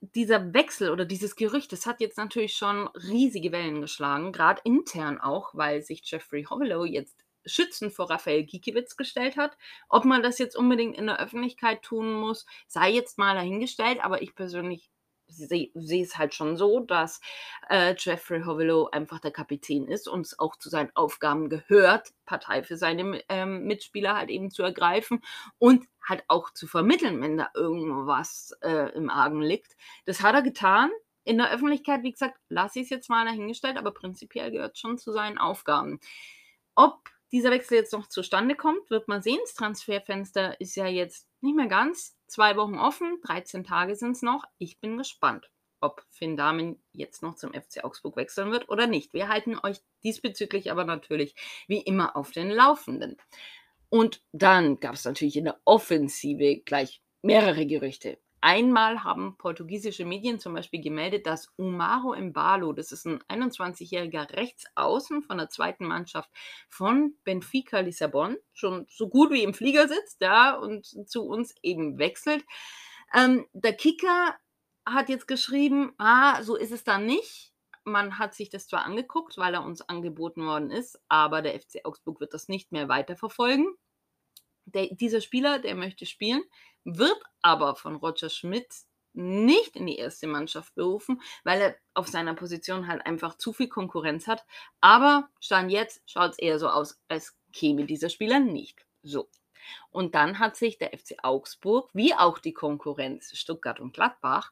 [0.00, 5.20] dieser Wechsel oder dieses Gerücht, das hat jetzt natürlich schon riesige Wellen geschlagen, gerade intern
[5.20, 9.56] auch, weil sich Jeffrey Hovelow jetzt schützend vor Raphael Gikiewicz gestellt hat.
[9.88, 14.22] Ob man das jetzt unbedingt in der Öffentlichkeit tun muss, sei jetzt mal dahingestellt, aber
[14.22, 14.91] ich persönlich
[15.32, 17.20] sehe seh es halt schon so, dass
[17.68, 22.62] äh, Jeffrey Hovelow einfach der Kapitän ist und es auch zu seinen Aufgaben gehört, Partei
[22.62, 25.22] für seine ähm, Mitspieler halt eben zu ergreifen
[25.58, 29.76] und halt auch zu vermitteln, wenn da irgendwas äh, im Argen liegt.
[30.04, 30.90] Das hat er getan.
[31.24, 34.98] In der Öffentlichkeit, wie gesagt, lasse ich es jetzt mal dahingestellt, aber prinzipiell gehört schon
[34.98, 36.00] zu seinen Aufgaben.
[36.74, 39.38] Ob dieser Wechsel jetzt noch zustande kommt, wird man sehen.
[39.42, 42.16] Das Transferfenster ist ja jetzt nicht mehr ganz.
[42.32, 44.46] Zwei Wochen offen, 13 Tage sind es noch.
[44.56, 45.50] Ich bin gespannt,
[45.82, 49.12] ob Finn Damen jetzt noch zum FC Augsburg wechseln wird oder nicht.
[49.12, 51.34] Wir halten euch diesbezüglich aber natürlich
[51.68, 53.18] wie immer auf den Laufenden.
[53.90, 58.16] Und dann gab es natürlich in der Offensive gleich mehrere Gerüchte.
[58.44, 65.22] Einmal haben portugiesische Medien zum Beispiel gemeldet, dass Umaro Embalo, das ist ein 21-jähriger Rechtsaußen
[65.22, 66.28] von der zweiten Mannschaft
[66.68, 71.98] von Benfica Lissabon, schon so gut wie im Flieger sitzt, ja, und zu uns eben
[71.98, 72.44] wechselt.
[73.14, 74.34] Ähm, der Kicker
[74.84, 77.52] hat jetzt geschrieben, ah, so ist es dann nicht.
[77.84, 81.84] Man hat sich das zwar angeguckt, weil er uns angeboten worden ist, aber der FC
[81.84, 83.72] Augsburg wird das nicht mehr weiterverfolgen.
[84.64, 86.42] Der, dieser Spieler, der möchte spielen,
[86.84, 88.68] wird aber von Roger Schmidt
[89.14, 93.68] nicht in die erste Mannschaft berufen, weil er auf seiner Position halt einfach zu viel
[93.68, 94.44] Konkurrenz hat.
[94.80, 98.86] Aber Stand jetzt schaut es eher so aus, als käme dieser Spieler nicht.
[99.02, 99.28] So.
[99.90, 104.50] Und dann hat sich der FC Augsburg, wie auch die Konkurrenz Stuttgart und Gladbach,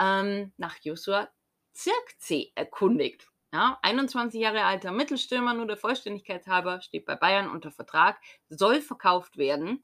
[0.00, 1.28] ähm, nach Joshua
[1.72, 3.29] Zirkzee erkundigt.
[3.52, 8.80] Ja, 21 Jahre alter Mittelstürmer, nur der Vollständigkeit halber, steht bei Bayern unter Vertrag, soll
[8.80, 9.82] verkauft werden.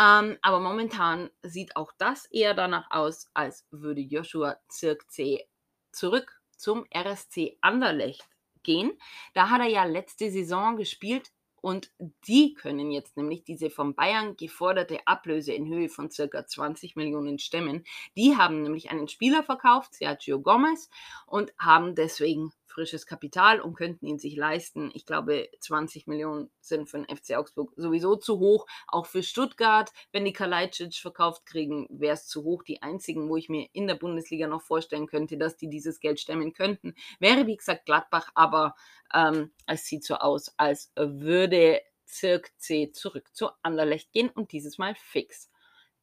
[0.00, 5.46] Ähm, aber momentan sieht auch das eher danach aus, als würde Joshua Zirkzee
[5.92, 8.26] zurück zum RSC Anderlecht
[8.62, 8.98] gehen.
[9.34, 11.30] Da hat er ja letzte Saison gespielt
[11.64, 11.92] und
[12.26, 17.38] die können jetzt nämlich diese von Bayern geforderte Ablöse in Höhe von circa 20 Millionen
[17.38, 17.84] stemmen.
[18.16, 20.90] Die haben nämlich einen Spieler verkauft, Sergio Gomez,
[21.26, 24.90] und haben deswegen frisches Kapital und könnten ihn sich leisten.
[24.94, 28.66] Ich glaube, 20 Millionen sind für den FC Augsburg sowieso zu hoch.
[28.88, 32.62] Auch für Stuttgart, wenn die Kalajdzic verkauft kriegen, wäre es zu hoch.
[32.64, 36.20] Die einzigen, wo ich mir in der Bundesliga noch vorstellen könnte, dass die dieses Geld
[36.20, 38.30] stemmen könnten, wäre wie gesagt Gladbach.
[38.34, 38.74] Aber
[39.14, 44.78] ähm, es sieht so aus, als würde Zirk C zurück zu Anderlecht gehen und dieses
[44.78, 45.50] Mal fix.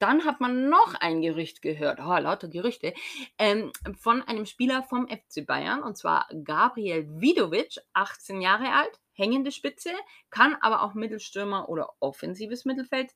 [0.02, 2.96] Dann hat man noch ein Gerücht gehört, oh, lauter Gerüchte,
[3.38, 9.52] ähm, von einem Spieler vom FC Bayern, und zwar Gabriel Vidovic, 18 Jahre alt, hängende
[9.52, 9.92] Spitze,
[10.32, 13.12] kann aber auch Mittelstürmer oder offensives Mittelfeld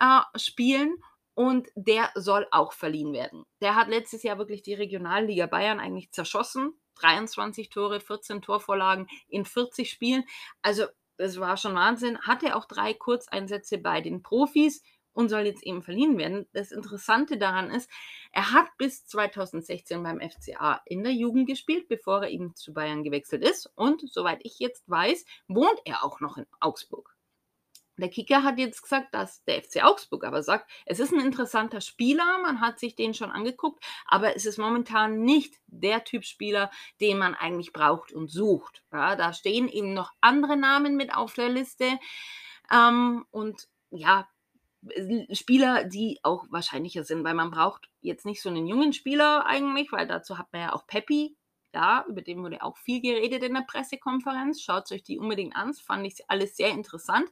[0.00, 0.96] äh, spielen
[1.34, 3.44] und der soll auch verliehen werden.
[3.60, 6.72] Der hat letztes Jahr wirklich die Regionalliga Bayern eigentlich zerschossen.
[6.96, 10.24] 23 Tore, 14 Torvorlagen in 40 Spielen.
[10.62, 12.18] Also das war schon Wahnsinn.
[12.22, 14.82] Hatte auch drei Kurzeinsätze bei den Profis
[15.14, 16.46] und soll jetzt eben verliehen werden.
[16.52, 17.90] Das Interessante daran ist,
[18.32, 23.02] er hat bis 2016 beim FCA in der Jugend gespielt, bevor er eben zu Bayern
[23.02, 23.72] gewechselt ist.
[23.74, 27.14] Und soweit ich jetzt weiß, wohnt er auch noch in Augsburg.
[27.96, 31.80] Der Kicker hat jetzt gesagt, dass der FC Augsburg aber sagt, es ist ein interessanter
[31.80, 36.72] Spieler, man hat sich den schon angeguckt, aber es ist momentan nicht der Typ Spieler,
[37.00, 38.82] den man eigentlich braucht und sucht.
[38.92, 42.00] Ja, da stehen eben noch andere Namen mit auf der Liste.
[42.72, 44.28] Ähm, und ja,
[45.32, 49.92] Spieler, die auch wahrscheinlicher sind, weil man braucht jetzt nicht so einen jungen Spieler eigentlich,
[49.92, 51.36] weil dazu hat man ja auch Peppi,
[51.74, 54.62] ja, über den wurde auch viel geredet in der Pressekonferenz.
[54.62, 57.28] Schaut euch die unbedingt an, das fand ich alles sehr interessant.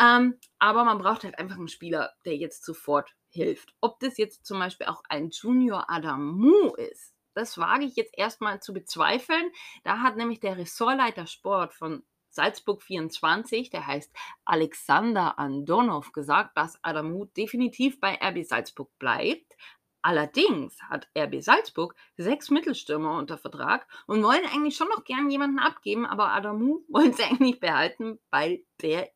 [0.00, 3.74] Ähm, aber man braucht halt einfach einen Spieler, der jetzt sofort hilft.
[3.80, 8.60] Ob das jetzt zum Beispiel auch ein Junior Adamu ist, das wage ich jetzt erstmal
[8.60, 9.50] zu bezweifeln.
[9.84, 12.04] Da hat nämlich der Ressortleiter Sport von
[12.38, 19.56] Salzburg 24, der heißt Alexander Andonov, gesagt, dass Adamu definitiv bei RB Salzburg bleibt.
[20.02, 25.58] Allerdings hat RB Salzburg sechs Mittelstürmer unter Vertrag und wollen eigentlich schon noch gern jemanden
[25.58, 29.10] abgeben, aber Adamu wollen sie eigentlich behalten, weil der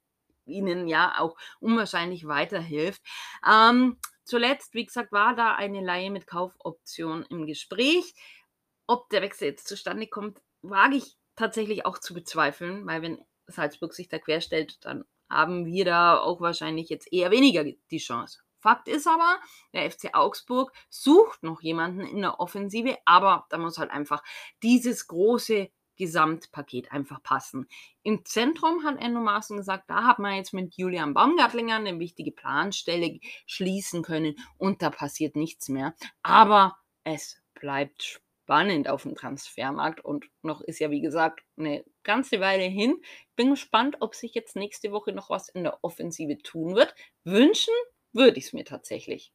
[0.44, 3.02] ihnen ja auch unwahrscheinlich weiterhilft.
[3.48, 8.14] Ähm, zuletzt, wie gesagt, war da eine Laie mit Kaufoption im Gespräch.
[8.88, 13.94] Ob der Wechsel jetzt zustande kommt, wage ich tatsächlich auch zu bezweifeln, weil wenn Salzburg
[13.94, 18.40] sich da querstellt, dann haben wir da auch wahrscheinlich jetzt eher weniger die Chance.
[18.60, 19.40] Fakt ist aber,
[19.72, 24.22] der FC Augsburg sucht noch jemanden in der Offensive, aber da muss halt einfach
[24.62, 27.66] dieses große Gesamtpaket einfach passen.
[28.02, 32.32] Im Zentrum hat Enno Maaßen gesagt, da hat man jetzt mit Julian Baumgartlinger eine wichtige
[32.32, 35.94] Planstelle schließen können und da passiert nichts mehr.
[36.22, 41.86] Aber es bleibt spannend spannend auf dem Transfermarkt und noch ist ja, wie gesagt, eine
[42.02, 43.00] ganze Weile hin.
[43.34, 46.94] Bin gespannt, ob sich jetzt nächste Woche noch was in der Offensive tun wird.
[47.24, 47.72] Wünschen
[48.12, 49.32] würde ich es mir tatsächlich.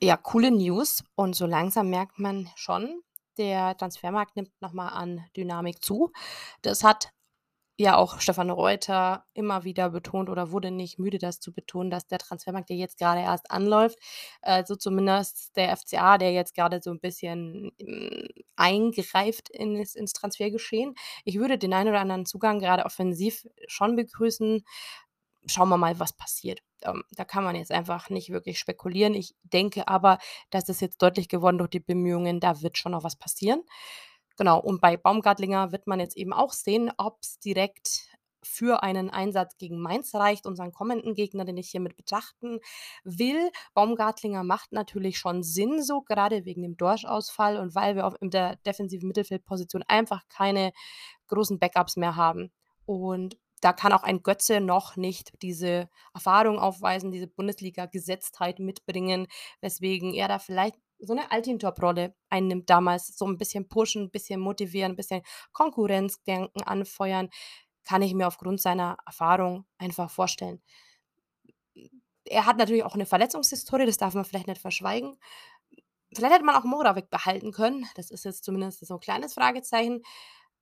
[0.00, 1.04] Ja, coole News.
[1.14, 3.00] Und so langsam merkt man schon,
[3.38, 6.10] der Transfermarkt nimmt nochmal an Dynamik zu.
[6.62, 7.10] Das hat
[7.76, 12.06] ja auch Stefan Reuter immer wieder betont oder wurde nicht müde, das zu betonen, dass
[12.06, 13.98] der Transfermarkt, der jetzt gerade erst anläuft,
[14.42, 20.12] äh, so zumindest der FCA, der jetzt gerade so ein bisschen, hm, eingreift ins ins
[20.12, 20.94] Transfergeschehen.
[21.24, 24.62] Ich würde den einen oder anderen Zugang gerade offensiv schon begrüßen.
[25.46, 26.60] Schauen wir mal, was passiert.
[26.82, 29.14] Ähm, da kann man jetzt einfach nicht wirklich spekulieren.
[29.14, 30.18] Ich denke aber,
[30.50, 33.62] das ist jetzt deutlich geworden durch die Bemühungen, da wird schon noch was passieren.
[34.36, 38.08] Genau, und bei Baumgartlinger wird man jetzt eben auch sehen, ob es direkt
[38.42, 42.58] für einen Einsatz gegen Mainz reicht, unseren kommenden Gegner, den ich hiermit betrachten
[43.04, 43.50] will.
[43.74, 48.30] Baumgartlinger macht natürlich schon Sinn so, gerade wegen dem Dorsch-Ausfall und weil wir auf in
[48.30, 50.72] der defensiven Mittelfeldposition einfach keine
[51.28, 52.52] großen Backups mehr haben.
[52.86, 59.26] Und da kann auch ein Götze noch nicht diese Erfahrung aufweisen, diese Bundesliga-Gesetztheit mitbringen,
[59.62, 64.40] weswegen er da vielleicht so eine Altintop-Rolle einnimmt damals, so ein bisschen pushen, ein bisschen
[64.40, 67.28] motivieren, ein bisschen Konkurrenzdenken anfeuern,
[67.84, 70.62] kann ich mir aufgrund seiner Erfahrung einfach vorstellen.
[72.26, 75.18] Er hat natürlich auch eine Verletzungshistorie, das darf man vielleicht nicht verschweigen.
[76.14, 77.86] Vielleicht hätte man auch Moravec behalten können.
[77.96, 80.02] Das ist jetzt zumindest so 'n kleines Fragezeichen,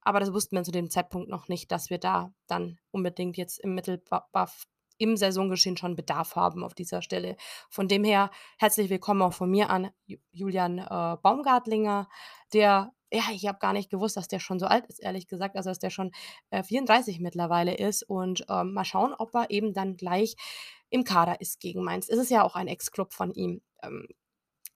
[0.03, 3.59] aber das wussten wir zu dem Zeitpunkt noch nicht, dass wir da dann unbedingt jetzt
[3.61, 4.65] im Mittelba Buff
[4.99, 7.37] im Saisongeschehen schon Bedarf haben auf dieser Stelle.
[7.71, 12.09] Von dem her herzlich willkommen auch von mir an Ju Julian, äh, Baumgartlinger,
[12.53, 15.57] der ja, ich habe gar nicht gewusst, dass der schon so alt ist, ehrlich gesagt,
[15.57, 16.13] also, dass der schon,
[16.51, 20.35] äh, 34 mittlerweile ist und, ähm, mal schauen, ob er eben dann gleich
[20.89, 22.09] im Kader ist gegen Mainz.
[22.09, 23.61] Es ist ja auch ein Ex-Club von ihm.
[23.83, 24.09] Ähm,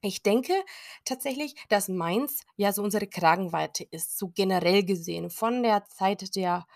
[0.02, 0.52] ich denke
[1.04, 6.66] tatsächlich, dass Mainz ja so unsere Kragenweite ist, so generell gesehen, von der Zeit der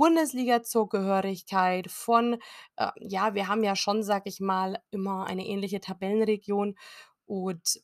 [0.00, 2.38] Bundesligazugehörigkeit, von
[2.76, 6.74] äh, ja, wir haben ja schon, sage ich mal, immer eine ähnliche Tabellenregion
[7.26, 7.82] und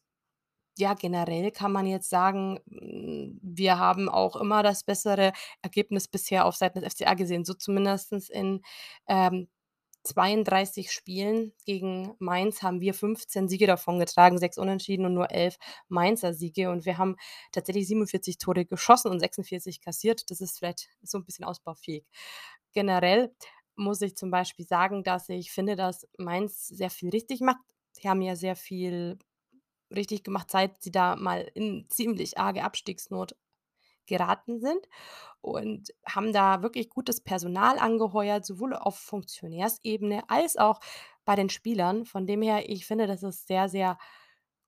[0.79, 6.47] ja, generell kann man jetzt sagen, hm, wir haben auch immer das bessere Ergebnis bisher
[6.47, 8.63] auf Seiten des FCA gesehen, so zumindestens in,
[9.09, 9.49] ähm,
[10.07, 16.35] 32 Spielen gegen Mainz haben wir 15 Siege davongetragen, 6 Unentschieden und nur 11 Mainzer
[16.35, 17.17] Siege und wir haben
[17.53, 20.31] tatsächlich 47 Tore geschossen und 46 kassiert.
[20.31, 22.05] Das ist vielleicht so 'n bisschen ausbaufähig.
[22.73, 23.35] Generell
[23.77, 27.61] muss ich zum Beispiel sagen, dass ich finde, dass Mainz sehr viel richtig macht.
[28.03, 29.19] Die haben ja sehr viel
[29.95, 33.37] richtig gemacht, seit sie da mal in ziemlich arge Abstiegsnot
[34.07, 34.87] geraten sind
[35.43, 40.81] und haben da wirklich gutes Personal angeheuert, sowohl auf Funktionärsebene als auch
[41.27, 42.07] bei den Spielern.
[42.07, 43.99] Von dem her, ich finde, das ist sehr, sehr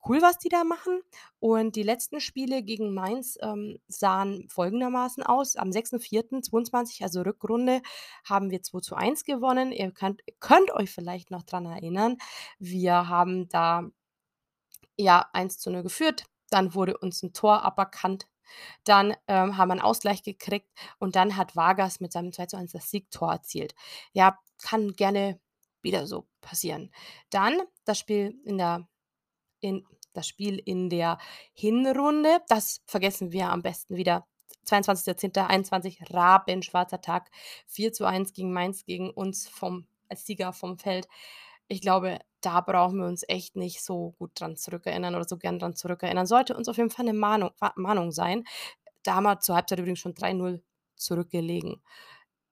[0.08, 1.00] cool, was die da machen.
[1.40, 7.82] Und die letzten Spiele gegen Mainz, ähm, sahen folgendermaßen aus: Am 6.4.22, also Rückrunde,
[8.24, 9.72] haben wir 2:1 gewonnen.
[9.72, 12.16] Ihr könnt könnt euch vielleicht noch dran erinnern.
[12.60, 13.90] Wir haben da
[15.00, 18.26] ja, 1:0 geführt, dann wurde uns 'n Tor aberkannt.
[18.84, 22.90] Dann, ähm, haben wir 'n Ausgleich gekriegt und dann hat Vargas mit seinem 2:1 das
[22.90, 23.74] Siegtor erzielt.
[24.12, 25.40] Ja, kann gerne
[25.82, 26.90] wieder so passieren.
[27.30, 28.88] Dann das Spiel in der
[29.60, 31.18] in das Spiel in der
[31.54, 34.26] Hinrunde, das vergessen wir am besten wieder.
[34.64, 37.30] 22.10.21, rabenschwarzer Tag,
[37.66, 41.08] 4:1 gegen Mainz gegen uns vom als Sieger vom Feld.
[41.68, 45.58] Ich glaube, da brauchen wir uns echt nicht so gut dran zurückerinnern oder so gern
[45.58, 46.26] dran zurückerinnern.
[46.26, 48.44] Sollte uns auf jeden Fall 'ne Mahnung Mahnung sein.
[49.04, 50.62] Da haben wir zur Halbzeit übrigens schon 3:0
[50.96, 51.82] zurückgelegen.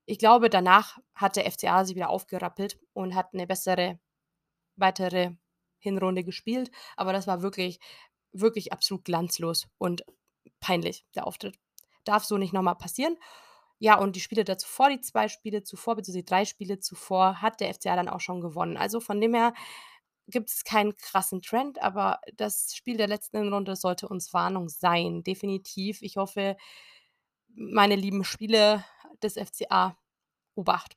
[0.06, 3.98] Ich glaube, danach hat der FCA sich wieder aufgerappelt und hat 'ne bessere
[4.76, 5.32] weitere
[5.80, 7.80] Hinrunde gespielt, aber das war wirklich
[8.34, 10.04] wirklich absolut glanzlos und
[10.60, 11.58] peinlich, der Auftritt.
[12.04, 13.16] Darf so nicht noch mal passieren.
[13.82, 17.42] Ja, und die Spiele da zuvor, die 2 Spiele zuvor, beziehungsweise die 3 Spiele zuvor,
[17.42, 18.76] hat der FCA dann auch schon gewonnen.
[18.78, 19.52] Also, von dem her
[20.28, 26.02] gibt's keinen krassen Trend, aber das Spiel der letzten Hinrunde sollte uns Warnung sein, definitiv.
[26.02, 26.56] Ich hoffe,
[27.54, 28.84] meine lieben Spiele
[29.22, 29.96] des FCA,
[30.56, 30.94] Obacht.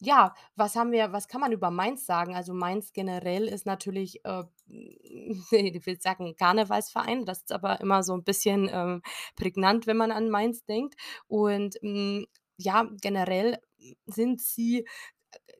[0.00, 2.34] Ja, was haben wir was kann man über Mainz sagen?
[2.36, 4.44] Also, Mainz generell ist natürlich, äh,
[5.50, 9.02] ich will sagen Karnevalsverein, das ist aber immer so 'n bisschen, ähm,
[9.34, 10.94] prägnant, wenn man an Mainz denkt.
[11.26, 12.26] Und, hm,
[12.58, 13.58] ja, generell
[14.06, 14.86] sind sie,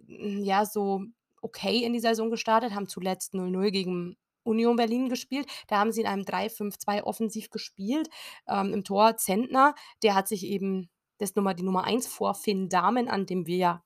[0.08, 1.02] äh, ja, so
[1.42, 5.46] okay in die Saison gestartet, haben zuletzt 0:0 gegen Union Berlin gespielt.
[5.68, 8.08] Da haben sie in einem 3-5-2 offensiv gespielt.
[8.48, 12.68] Ähm, im Tor Zentner, der hat sich eben das Nummer die Nummer 1 vor Finn
[12.70, 13.82] Dahmen, an dem wir ja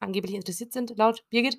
[0.00, 1.58] angeblich interessiert sind, laut Birgit.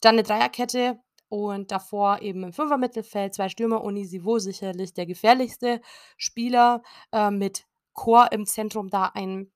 [0.00, 5.80] Dann 'ne Dreierkette und davor eben im Fünfer-Mittelfeld 2 Stürmer, Onisivo sicherlich der gefährlichste
[6.16, 9.50] Spieler, äh, mit Chor im Zentrum, da ein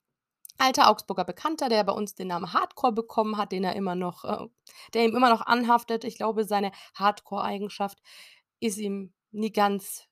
[0.59, 4.25] alter Augsburger Bekannter, der bei uns den Namen Hardcore bekommen hat, den er immer noch
[4.25, 4.47] äh,
[4.95, 6.05] der ihm immer noch anhaftet.
[6.05, 7.99] Ich glaube, seine Hardcore-Eigenschaft
[8.61, 10.07] ist ihm nie ganz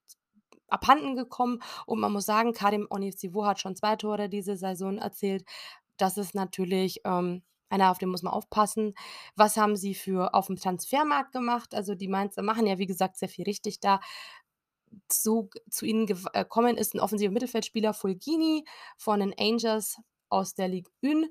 [0.68, 5.44] abhanden gekommen und man muss sagen, Karim Onisivo hat schon 2 Tore diese Saison erzielt.
[5.98, 8.94] Das ist natürlich, ähm, einer, auf den muss man aufpassen.
[9.36, 11.74] Was haben sie für aufm Transfermarkt gemacht?
[11.74, 14.00] Also, die Mainzer machen ja, wie gesagt, sehr viel richtig da.
[15.10, 18.64] Zu zu ihnen gew äh, gekommen ist 'n offensiver Mittelfeldspieler Fulgini
[18.98, 21.30] von den Angels aus der Ligue 1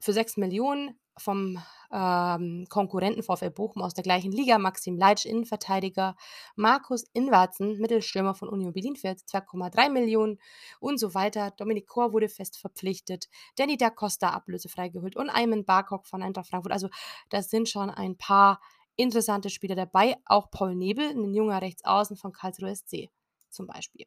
[0.00, 1.58] für 6.000.000 vom,
[1.92, 6.16] ähm, Konkurrenten VfL Bochum aus der gleichen Liga, Maxim Leitsch, Innenverteidiger,
[6.56, 10.38] Markus Inwarzen, Mittelstürmer von Union Berlin für jetzt 2,3.000.000
[10.80, 11.50] und so weiter.
[11.56, 16.48] Dominic Kor wurde fest verpflichtet, Danny da Costa ablösefrei geholt und Ayman Barkok von Eintracht
[16.48, 16.72] Frankfurt.
[16.72, 16.88] Also,
[17.30, 18.60] das sind schon ein paar
[18.96, 20.16] interessante Spieler dabei.
[20.26, 23.10] Auch Paul Nebel, 'nen junger Rechtsaußen von Karlsruhe SC
[23.52, 24.06] zum Beispiel.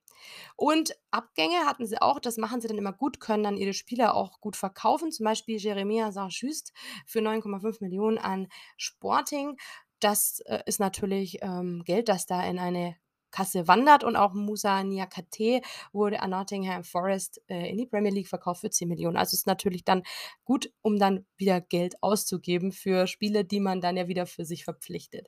[0.56, 4.16] Und Abgänge hatten sie auch, das machen sie dann immer gut, können dann ihre Spieler
[4.16, 6.74] auch gut verkaufen, zum Beispiel Jeremia Saint-Just
[7.06, 9.58] für 9,5.000.000 an Sporting.
[10.00, 12.96] Das, äh, ist natürlich, ähm, Geld, das da in eine
[13.36, 18.30] Kasse wandert und auch Moussa Niakhaté wurde an Nottingham Forest, äh, in die Premier League
[18.30, 19.18] verkauft für 10 Millionen.
[19.18, 20.04] Also, ist natürlich dann
[20.46, 24.64] gut, um dann wieder Geld auszugeben für Spiele, die man dann ja wieder für sich
[24.64, 25.28] verpflichtet.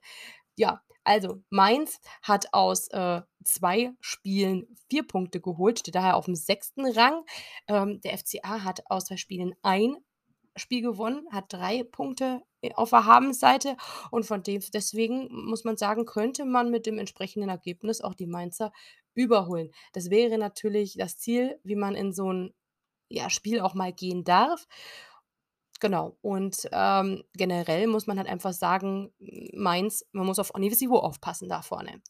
[0.60, 6.84] Ja, also Mainz hat aus, äh, 2 Spielen 4 Punkte geholt, steht daher aufm 6.
[6.86, 7.24] Rang.
[7.68, 9.98] Ähm, der FCA hat aus 2 Spielen 1
[10.56, 13.78] Spiel gewonnen, hat 3 Punkte, äh, auf der Habenseite
[14.10, 18.26] und von dem deswegen muss man sagen, könnte man mit dem entsprechenden Ergebnis auch die
[18.26, 18.72] Mainzer
[19.14, 19.72] überholen.
[19.94, 22.54] Das wäre natürlich das Ziel, wie man in so 'n,
[23.10, 24.68] ja, Spiel auch mal gehen darf.
[25.82, 29.14] Genau, und, ähm, generell muss man halt einfach sagen,
[29.54, 32.02] Mainz man muss auf Onisivo aufpassen da vorne.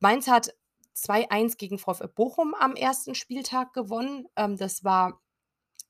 [0.00, 0.54] Mainz hat
[0.94, 3.14] 2:1 gegen VfL Bochum am 1.
[3.14, 4.26] Spieltag gewonnen.
[4.36, 5.20] Ähm, das war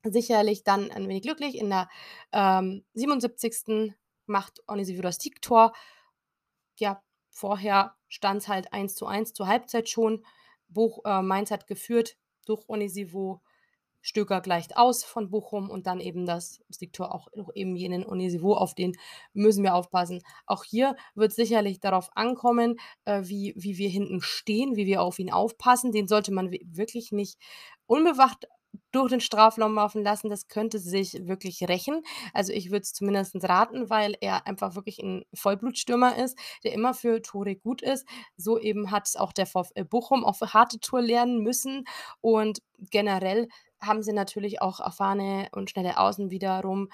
[0.05, 1.57] sicherlich dann ein wenig glücklich.
[1.59, 1.89] In der,
[2.33, 3.97] ähm, 77.
[4.27, 5.73] macht Onisivo das Siegtor.
[6.81, 10.25] Ja, vorher stand's halt 1:1 zur Halbzeit schon.
[10.69, 12.17] Boch äh, Mainz hat geführt
[12.47, 13.41] durch Onisivo.
[14.03, 18.55] Stöger gleicht aus von Bochum und dann eben das Siegtor auch noch eben jenen Onisivo,
[18.55, 18.97] auf den
[19.33, 20.23] müssen wir aufpassen.
[20.47, 25.19] Auch hier wird's sicherlich darauf ankommen, äh, wie wie wir hinten stehen, wie wir auf
[25.19, 25.93] ihn aufpassen.
[25.93, 27.39] Den sollte man wi wirklich nicht
[27.87, 28.47] unbewacht
[28.93, 30.29] durch den Strafraum laufen lassen.
[30.31, 32.03] Das könnte sich wirklich rächen.
[32.35, 36.95] Also, ich würde es zumindest raten, weil er einfach wirklich 'n Vollblutstürmer ist, der immer
[36.95, 38.07] für Tore gut ist.
[38.37, 41.85] So eben hat's auch der VfL Bochum auf harte Tour lernen müssen
[42.21, 43.49] und generell
[43.81, 46.91] haben sie natürlich auch erfahrene und schnelle Außen wiederum,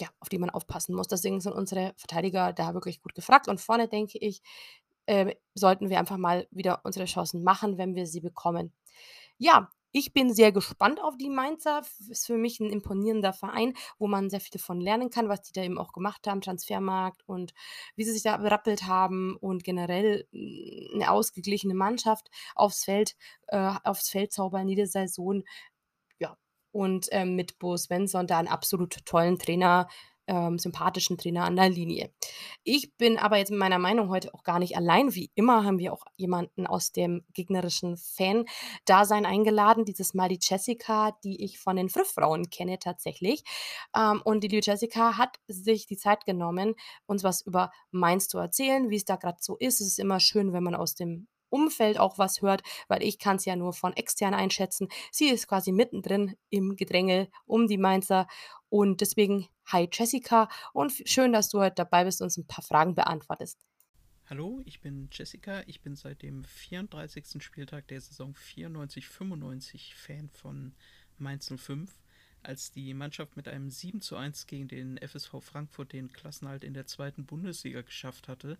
[0.00, 1.08] ja, auf die man aufpassen muss.
[1.08, 4.42] Deswegen sind unsere Verteidiger da wirklich gut gefragt und vorne denke ich,
[5.06, 8.72] äh, sollten wir einfach mal wieder unsere Chancen machen, wenn wir sie bekommen.
[9.38, 11.82] Ja, ich bin sehr gespannt auf die Mainzer.
[12.10, 15.52] Ist für mich 'n imponierender Verein, wo man sehr viel von lernen kann, was die
[15.54, 17.54] da eben auch gemacht haben, Transfermarkt und
[17.96, 23.16] wie sie sich da berappelt haben und generell 'n 'ne ausgeglichene Mannschaft aufs Feld
[23.48, 25.44] äh, aufs Feld zaubern jede Saison.
[26.74, 29.88] Und, ähm, mit Bo Svensson da 'n absolut tollen Trainer
[30.26, 32.10] ähm, sympathischen Trainer an der Linie.
[32.64, 35.14] Ich bin aber jetzt mit meiner Meinung heute auch gar nicht allein.
[35.14, 41.12] Wie immer haben wir auch jemanden aus dem gegnerischen Fan-Dasein eingeladen, dieses Mal die Jessica,
[41.24, 43.44] die ich von den Früff-Frauen kenne tatsächlich.
[43.96, 46.74] Ähm, und die liebe Jessica hat sich die Zeit genommen,
[47.06, 49.80] uns was über Mainz zu erzählen, wie's da grad so ist.
[49.80, 53.44] Es ist immer schön, wenn man aus dem Umfeld auch was hört, weil ich kann's
[53.44, 54.88] ja nur von extern einschätzen.
[55.12, 58.26] Sie ist quasi mittendrin im Gedränge um die Mainzer
[58.68, 62.64] und deswegen hi Jessica und schön, dass du heute dabei bist und uns 'n paar
[62.64, 63.54] Fragen beantwortest.
[64.26, 65.62] Hallo, ich bin Jessica.
[65.66, 67.42] Ich bin seit dem 34.
[67.42, 70.74] Spieltag der Saison 94/95 Fan von
[71.18, 72.00] Mainz 05.
[72.42, 77.24] Als die Mannschaft mit einem 7:1 gegen den FSV Frankfurt den Klassenerhalt in der 2.
[77.26, 78.58] Bundesliga geschafft hatte.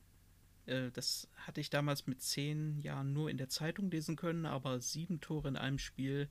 [0.67, 4.81] Äh, das hatte ich damals mit 10 Jahren nur in der Zeitung lesen können, aber
[4.81, 6.29] 7 Tore in einem Spiel,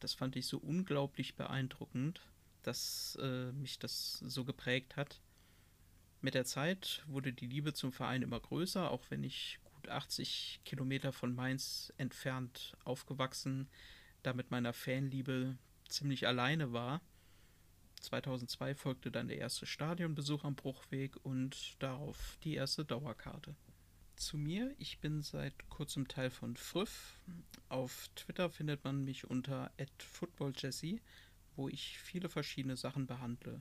[0.00, 2.20] das fand ich so unglaublich beeindruckend,
[2.62, 5.20] dass, äh, mich das so geprägt hat.
[6.20, 10.60] Mit der Zeit wurde die Liebe zum Verein immer größer, auch wenn ich gut 80
[10.64, 13.68] Kilometer von Mainz entfernt aufgewachsen,
[14.22, 15.56] da mit meiner Fanliebe
[15.88, 17.00] ziemlich alleine war.
[18.00, 23.54] 2002 folgte dann der erste Stadionbesuch am Bruchweg und darauf die erste Dauerkarte.
[24.16, 27.20] Zu mir, ich bin seit Kurzem Teil von Früff.
[27.68, 31.02] Auf Twitter findet man mich unter @footballjessie,
[31.54, 33.60] wo ich viele verschiedene Sachen behandle.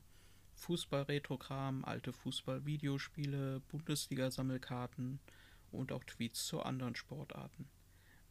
[0.53, 5.19] Fußball-Retrogramm, alte Fußball-Videospiele, Bundesliga-Sammelkarten
[5.71, 7.67] und auch Tweets zu anderen Sportarten.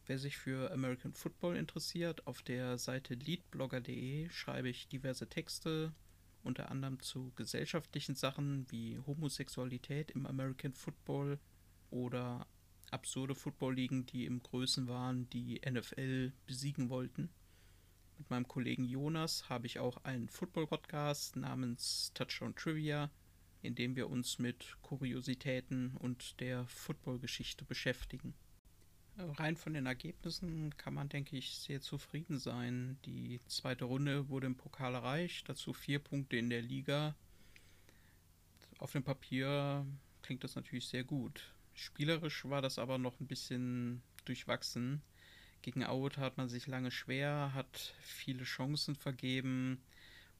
[0.07, 5.93] Wer sich für American Football interessiert, auf der Seite leadblogger.de schreibe ich diverse Texte,
[6.43, 11.39] unter anderem zu gesellschaftlichen Sachen wie Homosexualität im American Football
[11.95, 12.45] oder
[12.91, 17.29] absurde Football-Ligen, die im Größenwahn die NFL besiegen wollten.
[18.17, 23.09] Mit meinem Kollegen Jonas habe ich auch einen Football-Podcast namens Touchdown Trivia,
[23.61, 28.33] in dem wir uns mit Kuriositäten und der Football-Geschichte beschäftigen.
[29.17, 32.97] Rein von den Ergebnissen kann man, denke ich, sehr zufrieden sein.
[33.05, 37.15] Die zweite Runde wurde im Pokal erreicht, dazu vier Punkte in der Liga.
[38.77, 39.85] Auf dem Papier
[40.21, 41.54] klingt das natürlich sehr gut.
[41.75, 45.01] Spielerisch war das aber noch ein bisschen durchwachsen.
[45.61, 49.81] Gegen Aue tat man sich lange schwer, hat viele Chancen vergeben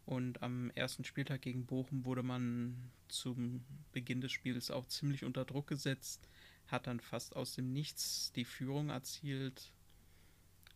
[0.06, 5.46] und am ersten Spieltag gegen Bochum wurde man zum Beginn des Spiels auch ziemlich unter
[5.46, 6.30] Druck gesetzt,
[6.68, 9.72] hat dann fast aus dem Nichts die Führung erzielt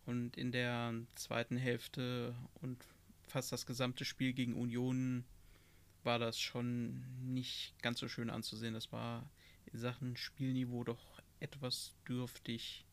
[0.05, 2.83] und in der zweiten Hälfte und
[3.27, 5.23] fast das gesamte Spiel gegen Union
[6.03, 8.73] war das schon nicht ganz so schön anzusehen.
[8.73, 9.29] Das war
[9.73, 12.85] Sachen Spielniveau doch etwas dürftig.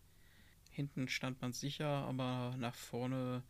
[0.71, 3.43] Hinten stand man sicher, aber nach vorne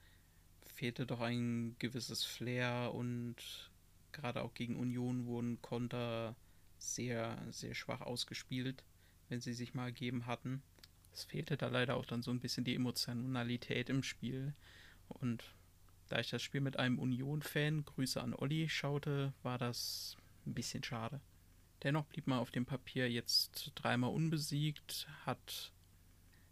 [0.64, 3.70] fehlte doch ein gewisses Flair und
[4.12, 6.37] gerade auch gegen Union wurden Konter
[6.79, 8.85] sehr, sehr schwach ausgespielt,
[9.29, 10.62] wenn sie sich mal ergeben hatten.
[11.12, 14.55] Es fehlte da leider auch dann so ein bisschen die Emotionalität im Spiel.
[15.09, 15.55] Und
[16.09, 20.16] da ich das Spiel mit einem Union-Fan, Grüße an Olli, schaute, war das
[20.47, 21.20] ein bisschen schade.
[21.83, 25.72] Dennoch blieb man auf dem Papier jetzt dreimal unbesiegt, hat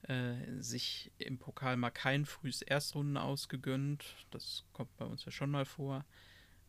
[0.03, 4.05] äh, sich im Pokal mal kein frühes Erstrunden ausgegönnt.
[4.31, 6.05] Das kommt bei uns ja schon mal vor.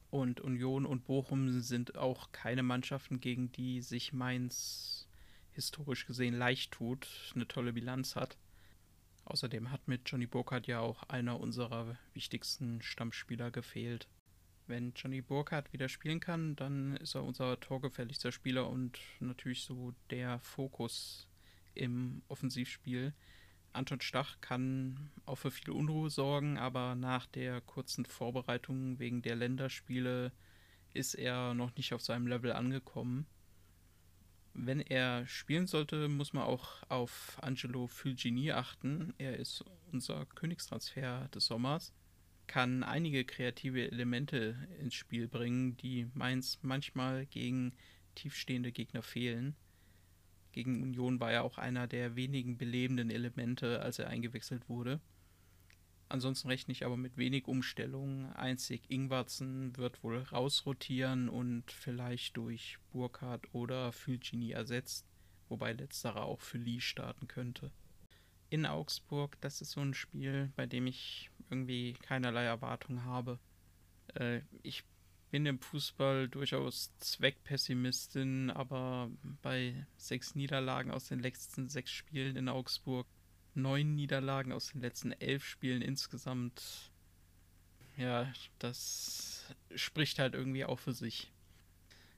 [0.10, 5.10] Und Union und Bochum sind auch keine Mannschaften, gegen die sich Mainz
[5.52, 8.38] historisch gesehen leicht tut, eine tolle Bilanz hat.
[9.26, 14.08] Außerdem hat mit Johnny Burkhardt ja auch einer unserer wichtigsten Stammspieler gefehlt.
[14.68, 19.94] Wenn Johnny Burkhardt wieder spielen kann, dann ist er unser torgefährlichster Spieler und natürlich so
[20.10, 21.28] der Fokus
[21.76, 23.14] im Offensivspiel.
[23.74, 29.36] Anton Stach kann auch für viel Unruhe sorgen, aber nach der kurzen Vorbereitung wegen der
[29.36, 30.32] Länderspiele
[30.94, 33.28] ist er noch nicht auf seinem Level angekommen.
[34.54, 39.14] Wenn er spielen sollte, muss man auch auf Angelo Fulgini achten.
[39.18, 41.94] Er ist unser Königstransfer des Sommers,
[42.48, 47.74] kann einige kreative Elemente ins Spiel bringen, die Mainz manchmal gegen
[48.16, 49.56] tiefstehende Gegner fehlen.
[50.52, 55.02] Gegen Union war er auch einer der wenigen belebenden Elemente, als er eingewechselt wurde.
[56.08, 58.32] Ansonsten rechne ich aber mit wenig Umstellungen.
[58.34, 65.06] Einzig Ingwarzen wird wohl rausrotieren und vielleicht durch Burkhardt oder Fulgini ersetzt,
[65.50, 67.72] wobei letzterer auch für Lee starten könnte.
[68.50, 73.40] In Augsburg, das ist so ein Spiel, bei dem ich irgendwie keinerlei Erwartung habe.
[74.16, 74.84] Äh, ich
[75.32, 79.10] bin im Fußball durchaus Zweckpessimistin, aber
[79.42, 83.08] bei sechs Niederlagen aus den letzten sechs Spielen in Augsburg,
[83.54, 86.92] neun Niederlagen aus den letzten elf Spielen insgesamt,
[87.98, 91.32] ja, das spricht halt irgendwie auch für sich.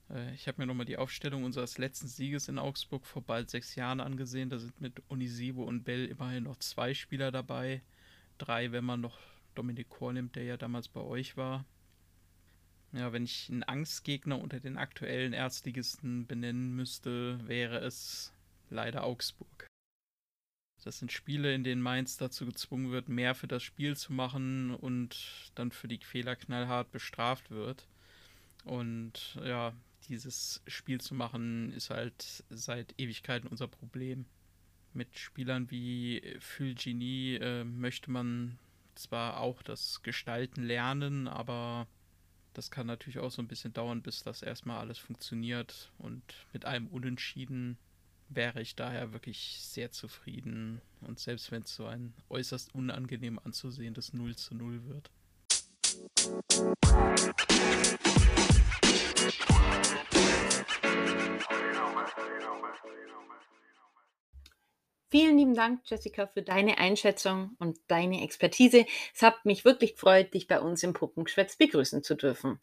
[0.10, 3.76] Äh, ich habe mir nochmal die Aufstellung unseres letzten Sieges in Augsburg vor bald sechs
[3.76, 4.50] Jahren angesehen.
[4.50, 7.82] Da sind mit Onisivo und Bell immerhin noch zwei Spieler dabei.
[8.38, 9.20] Drei, wenn man noch
[9.56, 11.66] Dominik Kor nimmt, der ja damals bei euch war.
[12.94, 18.32] Ja, wenn ich einen Angstgegner unter den aktuellen Erstligisten benennen müsste, wäre es
[18.70, 19.68] leider Augsburg.
[20.84, 24.74] Das sind Spiele, in denen Mainz dazu gezwungen wird, mehr für das Spiel zu machen
[24.74, 27.88] und dann für die Fehler knallhart bestraft wird.
[28.64, 29.74] Und ja,
[30.08, 34.26] dieses Spiel zu machen, ist halt seit Ewigkeiten unser Problem.
[34.94, 38.58] Mit Spielern wie Fulgini äh, möchte man
[38.96, 41.88] zwar auch das Gestalten lernen, aber
[42.54, 45.92] das kann natürlich auch so ein bisschen dauern, bis das erstmal alles funktioniert.
[46.00, 47.78] Und mit einem Unentschieden
[48.30, 50.82] wäre ich daher wirklich sehr zufrieden.
[51.02, 55.12] Und selbst wenn es so ein äußerst unangenehm anzusehendes 0 zu 0 wird.
[65.10, 68.86] Vielen lieben Dank, Jessica, für deine Einschätzung und deine Expertise.
[69.16, 72.60] Es hat mich wirklich gefreut, dich bei uns im Puppengeschwätz begrüßen zu dürfen.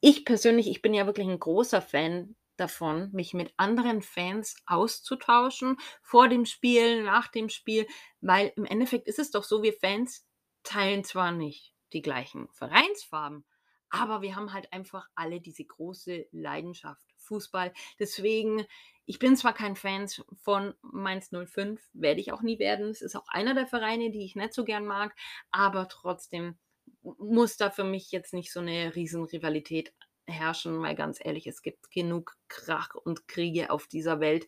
[0.00, 5.76] Ich persönlich, ich bin ja wirklich ein großer Fan davon, mich mit anderen Fans auszutauschen,
[6.02, 7.86] vor dem Spiel, nach dem Spiel,
[8.20, 10.24] weil im Endeffekt ist es doch so, wir Fans
[10.62, 13.44] teilen zwar nicht die gleichen Vereinsfarben,
[13.92, 17.72] aber wir haben halt einfach alle diese große Leidenschaft Fußball.
[18.00, 18.66] Deswegen
[19.04, 20.08] ich bin zwar kein Fan
[20.42, 22.90] von Mainz 05, werde ich auch nie werden.
[22.90, 25.14] Es ist auch einer der Vereine, die ich nicht so gern mag,
[25.50, 26.56] aber trotzdem
[27.02, 29.92] muss da für mich jetzt nicht so eine Riesenrivalität
[30.26, 34.46] herrschen, weil ganz ehrlich, es gibt genug Krach und Kriege auf dieser Welt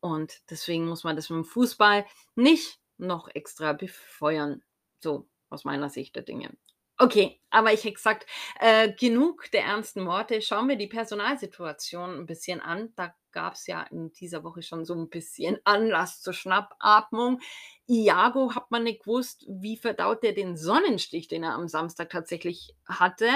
[0.00, 4.62] und deswegen muss man das mit dem Fußball nicht noch extra befeuern.
[5.00, 6.56] So aus meiner Sicht der Dinge.
[6.98, 8.26] Okay, aber ich hätte gesagt,
[8.58, 10.40] äh, genug der ernsten Worte.
[10.40, 12.94] Schauen wir die Personalsituation ein bisschen an.
[12.96, 17.40] Da gab es ja in dieser Woche schon so ein bisschen Anlass zur Schnappatmung.
[17.86, 22.74] Iago hat man nicht gewusst, wie verdaut er den Sonnenstich, den er am Samstag tatsächlich
[22.88, 23.28] hatte.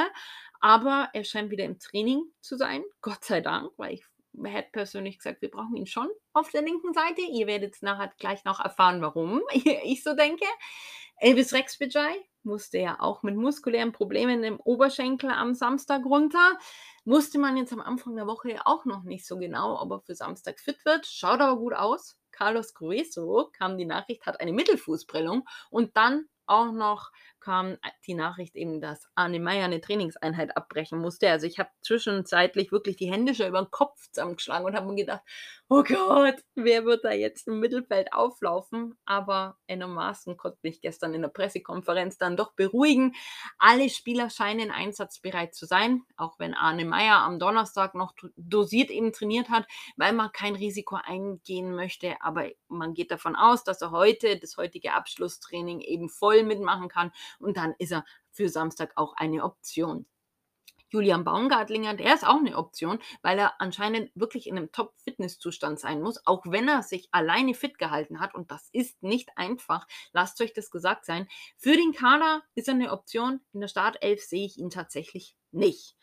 [0.60, 4.04] Aber er scheint wieder im Training zu sein, Gott sei Dank, weil ich
[4.42, 7.20] hätte persönlich gesagt, wir brauchen ihn schon auf der linken Seite.
[7.20, 10.46] Ihr werdet nachher gleich noch erfahren, warum ich so denke.
[11.18, 16.58] Elvis Rexbejai musste ja auch mit muskulären Problemen im Oberschenkel am Samstag runter.
[17.04, 20.14] Wusste man jetzt am Anfang der Woche auch noch nicht so genau, ob er für
[20.14, 21.06] Samstag fit wird.
[21.06, 22.16] Schaut aber gut aus.
[22.30, 27.10] Carlos Grueso kam die Nachricht, hat eine Mittelfußprellung und dann auch noch
[27.40, 31.30] kam die Nachricht eben, dass Arne Meyer eine Trainingseinheit abbrechen musste.
[31.30, 34.96] Also ich habe zwischenzeitlich wirklich die Hände schon über den Kopf zusammengeschlagen und habe mir
[34.96, 35.22] gedacht,
[35.68, 38.98] oh Gott, wer wird da jetzt im Mittelfeld auflaufen?
[39.04, 43.14] Aber Enno Maaßen konnte mich gestern in der Pressekonferenz dann doch beruhigen.
[43.58, 49.12] Alle Spieler scheinen einsatzbereit zu sein, auch wenn Arne Meyer am Donnerstag noch dosiert eben
[49.12, 49.66] trainiert hat,
[49.96, 52.16] weil man kein Risiko eingehen möchte.
[52.20, 57.12] Aber man geht davon aus, dass er heute das heutige Abschlusstraining eben voll mitmachen kann
[57.38, 60.06] und dann ist er für Samstag auch eine Option.
[60.90, 66.02] Julian Baumgartlinger, der ist auch eine Option, weil er anscheinend wirklich in einem Top-Fitness-Zustand sein
[66.02, 68.34] muss, auch wenn er sich alleine fit gehalten hat.
[68.34, 69.86] Und das ist nicht einfach.
[70.12, 71.28] Lasst euch das gesagt sein.
[71.56, 73.40] Für den Kader ist er eine Option.
[73.52, 75.96] In der Startelf sehe ich ihn tatsächlich nicht.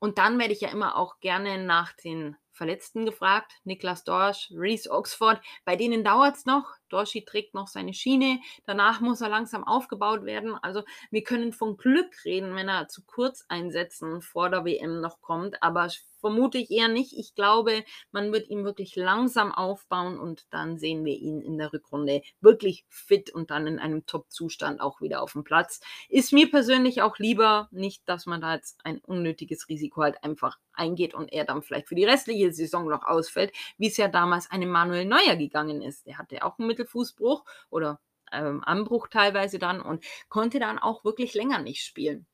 [0.00, 3.52] Und dann werde ich ja immer auch gerne nach den Verletzten gefragt.
[3.64, 5.40] Niklas Dorsch, Reese Oxford.
[5.64, 6.74] Bei denen dauert es noch.
[6.94, 8.40] Dorschi trägt noch seine Schiene.
[8.64, 10.54] Danach muss er langsam aufgebaut werden.
[10.62, 15.60] Also wir können von Glück reden, wenn er zu Kurzeinsätzen vor der WM noch kommt.
[15.62, 15.88] Aber
[16.24, 17.12] vermute ich eher nicht.
[17.18, 21.70] Ich glaube, man wird ihn wirklich langsam aufbauen und dann sehen wir ihn in der
[21.70, 25.80] Rückrunde wirklich fit und dann in einem Top-Zustand auch wieder auf dem Platz.
[26.08, 30.58] Ist mir persönlich auch lieber nicht, dass man da jetzt ein unnötiges Risiko halt einfach
[30.72, 34.50] eingeht und er dann vielleicht für die restliche Saison noch ausfällt, wie es ja damals
[34.50, 36.06] einem Manuel Neuer gegangen ist.
[36.06, 38.00] Der hatte auch einen Mittelfußbruch oder
[38.32, 42.26] ähm, Anbruch teilweise dann und konnte dann auch wirklich länger nicht spielen.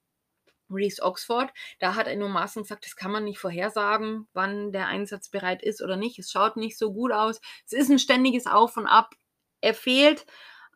[0.72, 5.28] Reese Oxford, da hat Enno Maaßen gesagt, das kann man nicht vorhersagen, wann der Einsatz
[5.28, 6.18] bereit ist oder nicht.
[6.18, 7.40] Es schaut nicht so gut aus.
[7.66, 9.14] Es ist ein ständiges Auf und Ab.
[9.60, 10.26] Er fehlt,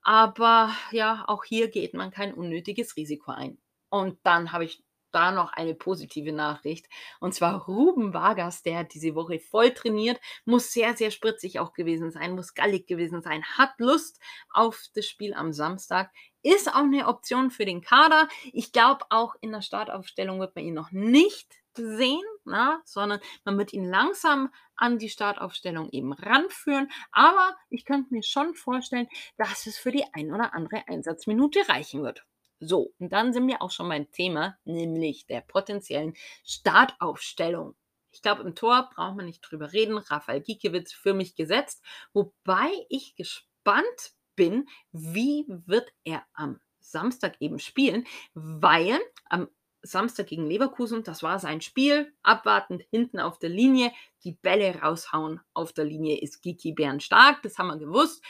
[0.02, 3.58] aber ja, auch hier geht man kein unnötiges Risiko ein.
[3.88, 4.82] Und dann habe ich
[5.14, 6.86] da noch eine positive Nachricht.
[7.20, 11.72] Und zwar Ruben Vargas, der hat diese Woche voll trainiert, muss sehr, sehr spritzig auch
[11.72, 16.10] gewesen sein, muss gallig gewesen sein, hat Lust auf das Spiel am Samstag.
[16.42, 18.28] Ist auch eine Option für den Kader.
[18.52, 23.58] Ich glaube, auch in der Startaufstellung wird man ihn noch nicht sehen, na, sondern man
[23.58, 26.90] wird ihn langsam an die Startaufstellung eben ranführen.
[27.12, 32.02] Aber ich könnte mir schon vorstellen, dass es für die ein oder andere Einsatzminute reichen
[32.02, 32.24] wird.
[32.61, 37.74] So, und dann sind wir auch schon beim Thema, nämlich der potenziellen Startaufstellung.
[38.11, 39.98] Ich glaube, im Tor braucht man nicht drüber reden.
[39.98, 41.82] Rafael Giekewitz für mich gesetzt.
[42.12, 49.48] Wobei ich gespannt bin, wie wird er am Samstag eben spielen, weil am
[49.82, 53.92] Samstag gegen Leverkusen, das war sein Spiel, abwartend hinten auf der Linie,
[54.22, 58.24] die Bälle raushauen auf der Linie ist Giki Bären stark, das haben wir gewusst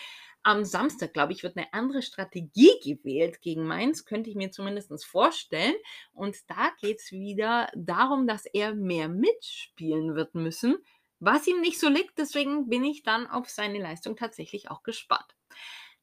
[0.45, 5.05] am Samstag, glaube ich, wird eine andere Strategie gewählt gegen Mainz, könnte ich mir zumindest
[5.05, 5.75] vorstellen.
[6.13, 10.77] Und da geht es wieder darum, dass er mehr mitspielen wird müssen,
[11.19, 12.19] was ihm nicht so liegt.
[12.19, 15.35] Deswegen bin ich dann auf seine Leistung tatsächlich auch gespannt.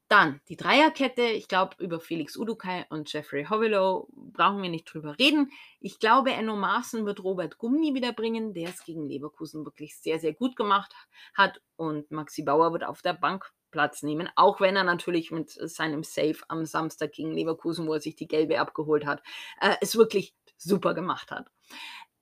[0.08, 1.22] Dann die Dreierkette.
[1.22, 5.50] Ich glaube, über Felix Udukai und Jeffrey Hovilow brauchen wir nicht drüber reden.
[5.80, 10.34] Ich glaube, Enno Maaßen wird Robert Gummi wiederbringen, der es gegen Leverkusen wirklich sehr, sehr
[10.34, 10.92] gut gemacht
[11.32, 11.62] hat.
[11.76, 16.04] Und Maxi Bauer wird auf der Bank Platz nehmen, auch wenn er natürlich mit seinem
[16.04, 19.22] Save am Samstag gegen Leverkusen, wo er sich die gelbe abgeholt hat,
[19.60, 21.48] äh, es wirklich super gemacht hat.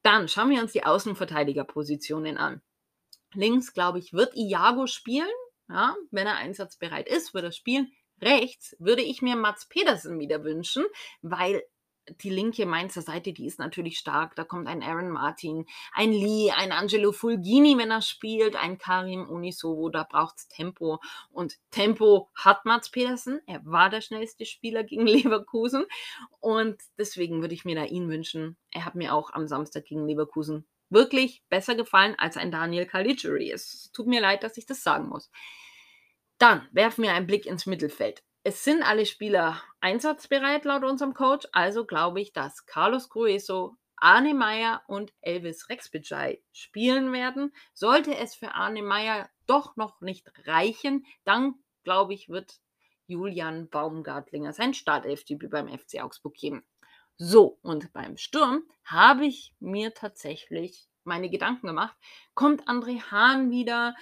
[0.02, 2.62] Dann schauen wir uns die Außenverteidigerpositionen an.
[3.34, 5.28] Links, glaube ich, wird Iago spielen.
[5.68, 7.92] Ja, wenn er einsatzbereit ist, wird er spielen.
[8.22, 10.84] Rechts würde ich mir Mats Pedersen wieder wünschen,
[11.22, 11.62] weil
[12.22, 14.34] die linke Mainzer Seite, die ist natürlich stark.
[14.36, 19.28] Da kommt ein Aaron Martin, ein Lee, ein Angelo Fulgini, wenn er spielt, ein Karim
[19.28, 21.00] Unisovo, da braucht es Tempo.
[21.30, 23.40] Und Tempo hat Mats Petersen.
[23.46, 25.84] Er war der schnellste Spieler gegen Leverkusen.
[26.40, 28.56] Und deswegen würde ich mir da ihn wünschen.
[28.70, 33.50] Er hat mir auch am Samstag gegen Leverkusen wirklich besser gefallen als ein Daniel Caligiuri.
[33.52, 35.30] Es tut mir leid, dass ich das sagen muss.
[36.38, 41.46] Dann werfen wir einen Blick ins Mittelfeld es sind alle Spieler einsatzbereit laut unserem Coach.
[41.52, 47.52] Also glaube ich, dass Carlos Grueso, Arne Meyer und Elvis Rexbejai spielen werden.
[47.74, 52.60] Sollte es für Arne Meyer doch noch nicht reichen, dann glaube ich, wird
[53.06, 56.64] Julian Baumgartlinger sein Startelfdebüt beim FC Augsburg geben.
[57.16, 61.96] So, und beim Sturm habe ich mir tatsächlich meine Gedanken gemacht.
[62.34, 63.94] Kommt André Hahn wieder?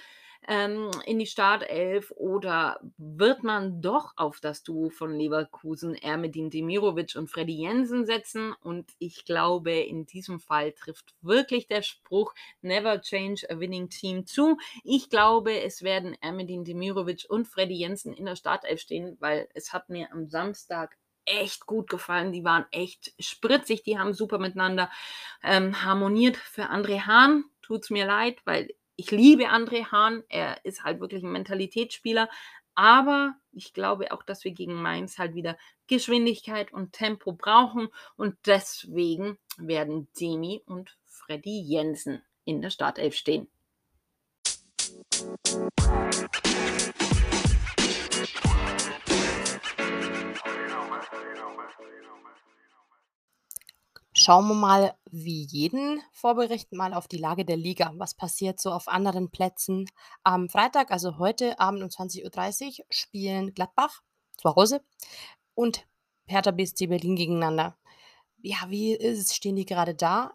[0.49, 7.15] Ähm, in die Startelf oder wird man doch auf das Duo von Leverkusen Ermedin Demirovic
[7.15, 8.53] und Freddy Jensen setzen?
[8.61, 14.25] Und ich glaube, in diesem Fall trifft wirklich der Spruch Never change a winning team
[14.25, 14.57] zu.
[14.83, 19.71] Ich glaube, es werden Ermedin Demirovic und Freddy Jensen in der Startelf stehen, weil es
[19.71, 22.31] hat mir am Samstag echt gut gefallen.
[22.31, 24.89] Die waren echt spritzig, die haben super miteinander
[25.43, 26.37] ähm, harmoniert.
[26.37, 30.99] Für André Hahn tut es mir leid, weil ich liebe André Hahn, er ist halt
[30.99, 32.29] wirklich ein Mentalitätsspieler,
[32.75, 37.87] aber ich glaube auch, dass wir gegen Mainz halt wieder Geschwindigkeit und Tempo brauchen
[38.17, 43.47] und deswegen werden Demi und Freddy Jensen in der Startelf stehen.
[54.29, 57.93] Schauen wir mal wie jeden Vorbericht mal auf die Lage der Liga.
[57.95, 59.89] Was passiert so auf anderen Plätzen?
[60.21, 64.03] Am Freitag, also heute Abend um 20:30 Uhr, spielen Gladbach
[64.37, 64.85] zu Hause
[65.55, 65.87] und
[66.27, 67.75] Hertha BSC Berlin gegeneinander.
[68.43, 70.33] Ja, wie ist stehen die gerade da?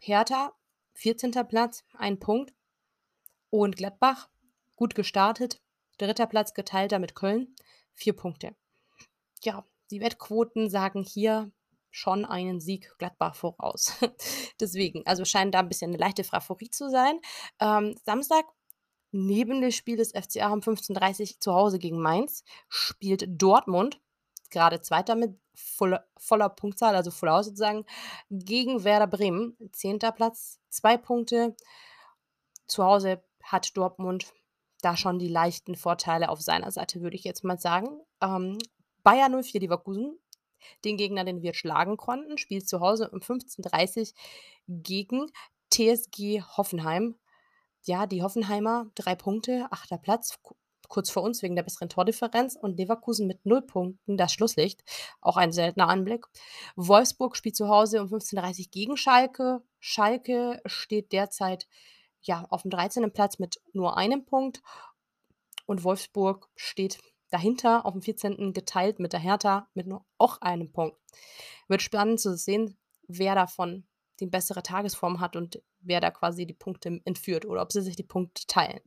[0.00, 0.52] Hertha
[0.94, 1.30] 14.
[1.46, 2.52] Platz, ein Punkt
[3.48, 4.28] und Gladbach
[4.74, 5.62] gut gestartet,
[5.98, 7.54] dritter Platz geteilter mit Köln,
[7.92, 8.56] vier Punkte.
[9.44, 11.52] Ja, die Wettquoten sagen hier
[11.90, 13.94] schon einen Sieg Gladbach voraus.
[14.60, 17.20] Deswegen, also scheint da ein bisschen eine leichte Favorit zu sein.
[17.58, 18.44] Ähm, Samstag
[19.12, 24.00] neben dem Spiel des FCA um 15:30 Uhr zu Hause gegen Mainz spielt Dortmund,
[24.50, 27.84] gerade Zweiter mit voller voller Punktzahl, also voll aus sozusagen,
[28.30, 29.98] gegen Werder Bremen, 10.
[29.98, 31.56] Platz, zwei Punkte.
[32.66, 34.32] Zu Hause hat Dortmund
[34.80, 38.00] da schon die leichten Vorteile auf seiner Seite, würde ich jetzt mal sagen.
[38.22, 38.58] Ähm,
[39.02, 40.18] Bayer 04 Leverkusen
[40.84, 44.14] den Gegner, den wir schlagen konnten, spielt zu Hause um 15:30
[44.68, 45.26] gegen
[45.70, 47.16] TSG Hoffenheim.
[47.84, 50.38] Ja, die Hoffenheimer, drei Punkte, achter Platz,
[50.88, 54.82] kurz vor uns wegen der besseren Tordifferenz und Leverkusen mit null Punkten, das Schlusslicht,
[55.22, 56.26] auch ein seltener Anblick.
[56.76, 59.62] Wolfsburg spielt zu Hause um 15:30 gegen Schalke.
[59.78, 61.66] Schalke steht derzeit,
[62.22, 63.10] ja, auf dem 13.
[63.12, 64.62] Platz mit nur einem Punkt
[65.66, 66.98] und Wolfsburg steht
[67.30, 68.52] dahinter auf dem 14.
[68.52, 70.96] geteilt mit der Hertha mit nur auch einem Punkt.
[71.68, 72.76] Wird spannend zu sehen,
[73.06, 73.86] wer davon
[74.20, 77.96] die bessere Tagesform hat und wer da quasi die Punkte entführt oder ob sie sich
[77.96, 78.80] die Punkte teilen.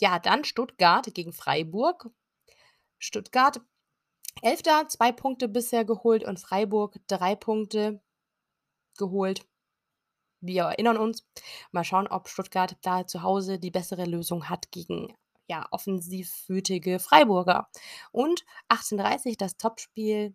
[0.00, 2.10] Ja, dann Stuttgart gegen Freiburg.
[2.98, 3.60] Stuttgart,
[4.40, 8.00] Elfter, zwei Punkte bisher geholt und Freiburg drei Punkte
[8.96, 9.46] geholt.
[10.40, 11.26] Wir erinnern uns.
[11.70, 15.14] Mal schauen, ob Stuttgart da zu Hause die bessere Lösung hat gegen
[15.52, 17.68] ja, offensivwütige Freiburger.
[18.10, 20.34] Und 18:30 das Topspiel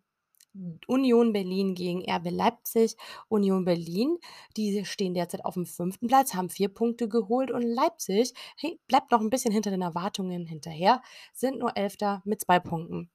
[0.88, 2.96] Union Berlin gegen RB Leipzig.
[3.28, 4.18] Union Berlin,
[4.56, 9.12] die stehen derzeit auf dem fünften Platz, haben vier Punkte geholt und Leipzig hey, bleibt
[9.12, 11.02] noch ein bisschen hinter den Erwartungen hinterher,
[11.34, 13.10] sind nur Elfter mit zwei Punkten.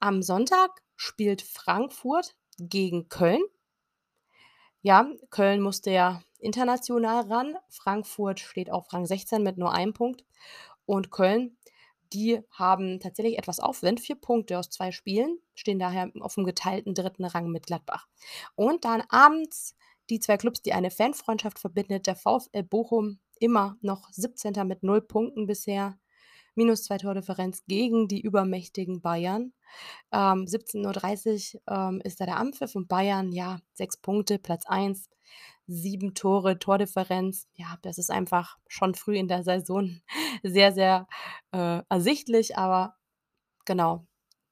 [0.00, 3.42] Am Sonntag spielt Frankfurt gegen Köln.
[4.82, 7.56] Ja, Köln musste ja international ran.
[7.68, 10.24] Frankfurt steht auf Rang 16 mit nur einem Punkt
[10.90, 11.56] und Köln,
[12.12, 14.00] die haben tatsächlich etwas Aufwind.
[14.00, 18.08] Vier Punkte aus zwei Spielen, stehen daher auf dem geteilten dritten Rang mit Gladbach.
[18.56, 19.76] Und dann abends
[20.10, 22.08] die zwei Clubs, die eine Fanfreundschaft verbindet.
[22.08, 24.66] Der VfL Bochum immer noch 17.
[24.66, 25.96] mit null Punkten bisher.
[26.54, 29.52] Minus zwei Tordifferenz gegen die übermächtigen Bayern.
[30.12, 35.08] Ähm, 17.30 Uhr ähm, ist da der Ampfiff und Bayern, ja, sechs Punkte, Platz 1
[35.70, 37.46] sieben Tore, Tordifferenz.
[37.54, 40.00] Ja, das ist einfach schon früh in der Saison
[40.42, 41.06] sehr, sehr
[41.52, 42.58] äh, ersichtlich.
[42.58, 42.96] Aber
[43.64, 44.06] genau,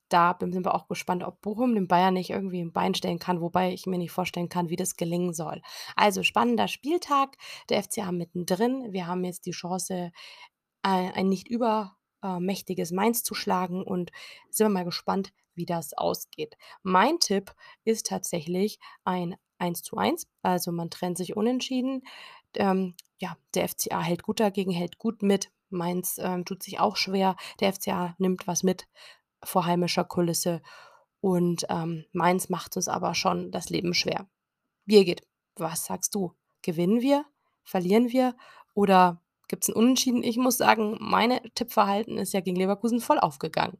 [0.08, 3.40] da sind wir auch gespannt, ob Bochum den Bayern nicht irgendwie ein Bein stellen kann,
[3.40, 5.60] wobei ich mir nicht vorstellen kann, wie das gelingen soll.
[5.96, 7.36] Also spannender Spieltag,
[7.68, 8.92] der FCA mittendrin.
[8.92, 10.12] Wir haben jetzt die Chance,
[10.82, 14.10] ein, nicht übermächtiges Mainz zu schlagen und
[14.50, 16.56] sind wir mal gespannt, wie das ausgeht.
[16.82, 17.54] Mein Tipp
[17.84, 20.26] ist tatsächlich ein 1 zu 1.
[20.42, 22.02] Also man trennt sich unentschieden.
[22.54, 25.50] Ähm, ja, der FCA hält gut dagegen, hält gut mit.
[25.70, 27.36] Mainz ähm, tut sich auch schwer.
[27.60, 28.88] Der FCA nimmt was mit
[29.44, 30.62] vor heimischer Kulisse.
[31.20, 34.28] Und ähm, Mainz macht uns aber schon das Leben schwer.
[34.86, 35.26] Birgit,
[35.56, 36.32] was sagst du?
[36.62, 37.24] Gewinnen wir?
[37.64, 38.36] Verlieren wir?
[38.74, 40.22] Oder gibt es ein Unentschieden?
[40.22, 43.78] Ich muss sagen, meine Tippverhalten ist ja gegen Leverkusen voll aufgegangen.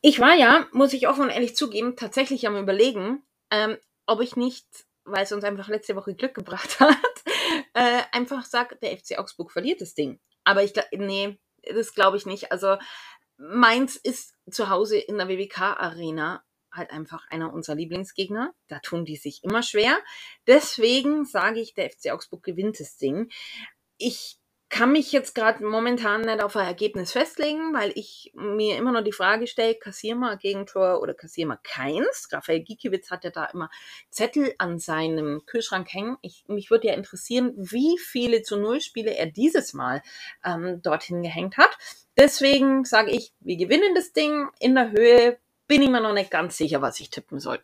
[0.00, 4.36] Ich war ja, muss ich offen und ehrlich zugeben, tatsächlich am Überlegen, ähm, ob ich
[4.36, 4.66] nicht,
[5.04, 6.96] weil es uns einfach letzte Woche Glück gebracht hat,
[7.74, 10.20] äh, einfach sage, der FC Augsburg verliert das Ding.
[10.44, 11.38] Aber ich glaube, nee,
[11.74, 12.52] das glaube ich nicht.
[12.52, 12.76] Also
[13.36, 16.42] Mainz ist zu Hause in der WWK-Arena
[16.72, 18.54] halt einfach einer unserer Lieblingsgegner.
[18.68, 19.98] Da tun die sich immer schwer.
[20.46, 23.30] Deswegen sage ich, der FC Augsburg gewinnt das Ding.
[23.98, 24.38] Ich
[24.68, 29.04] kann mich jetzt gerade momentan nicht auf ein Ergebnis festlegen, weil ich mir immer noch
[29.04, 32.28] die Frage stelle, kassieren wir ein Gegentor oder kassieren wir keins?
[32.32, 33.70] Raphael Gikiewicz hat ja da immer
[34.10, 36.18] Zettel an seinem Kühlschrank hängen.
[36.20, 40.02] Ich, mich würde ja interessieren, wie viele zu Null Spiele er dieses Mal
[40.44, 41.70] ähm, dorthin gehängt hat.
[42.18, 44.48] Deswegen sage ich, wir gewinnen das Ding.
[44.58, 45.38] In der Höhe
[45.68, 47.60] bin ich mir noch nicht ganz sicher, was ich tippen soll.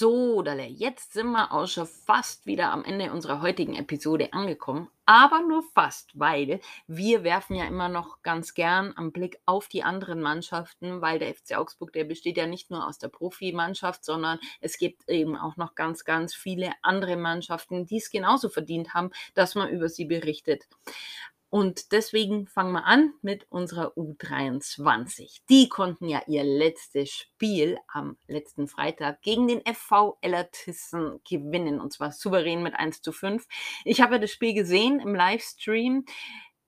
[0.00, 4.88] So, Dalle, jetzt sind wir auch schon fast wieder am Ende unserer heutigen Episode angekommen,
[5.04, 9.82] aber nur fast, weil wir werfen ja immer noch ganz gern am Blick auf die
[9.82, 14.38] anderen Mannschaften, weil der FC Augsburg, der besteht ja nicht nur aus der Profimannschaft, sondern
[14.62, 19.10] es gibt eben auch noch ganz, ganz viele andere Mannschaften, die es genauso verdient haben,
[19.34, 20.66] dass man über sie berichtet.
[21.50, 25.40] Und deswegen fangen wir an mit unserer U23.
[25.50, 31.80] Die konnten ja ihr letztes Spiel am letzten Freitag gegen den FV Ellertissen gewinnen.
[31.80, 33.46] Und zwar souverän mit 1 zu 5.
[33.84, 36.04] Ich habe ja das Spiel gesehen im Livestream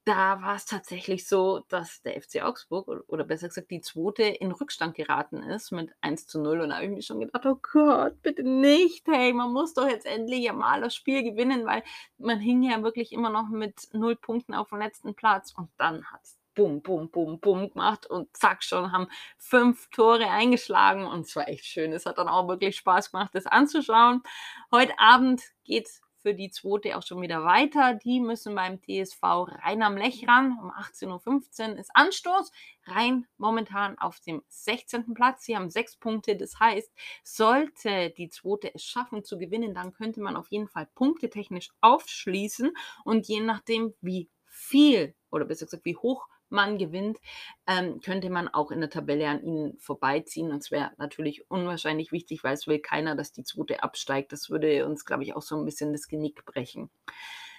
[0.04, 4.50] da war es tatsächlich so, dass der FC Augsburg oder besser gesagt die zweite in
[4.50, 7.58] Rückstand geraten ist mit 1 zu 0 und da habe ich mir schon gedacht, oh
[7.72, 11.84] Gott, bitte nicht, hey, man muss doch jetzt endlich mal das Spiel gewinnen, weil
[12.18, 16.04] man hing ja wirklich immer noch mit null Punkten auf dem letzten Platz und dann
[16.06, 21.26] hat es bum, bum, bum, bum gemacht und zack, schon haben fünf Tore eingeschlagen und
[21.26, 21.92] es war echt schön.
[21.92, 24.22] Es hat dann auch wirklich Spaß gemacht, das anzuschauen.
[24.70, 27.94] Heute Abend geht es für die zweite auch schon wieder weiter.
[27.94, 30.56] Die müssen beim TSV Rhein am Lech ran.
[30.62, 32.50] Um 18.15 Uhr ist Anstoß.
[32.86, 35.14] Rhein momentan auf dem 16.
[35.14, 35.44] Platz.
[35.44, 36.36] Sie haben sechs Punkte.
[36.36, 36.92] Das heißt,
[37.24, 42.72] sollte die zweite es schaffen zu gewinnen, dann könnte man auf jeden Fall punktetechnisch aufschließen.
[43.04, 47.18] Und je nachdem, wie viel oder besser gesagt, wie hoch man gewinnt,
[47.66, 50.50] ähm, könnte man auch in der Tabelle an ihnen vorbeiziehen.
[50.50, 54.32] Und es wäre natürlich unwahrscheinlich wichtig, weil es will keiner, dass die zweite absteigt.
[54.32, 56.90] Das würde uns, glaube ich, auch so ein bisschen das Genick brechen.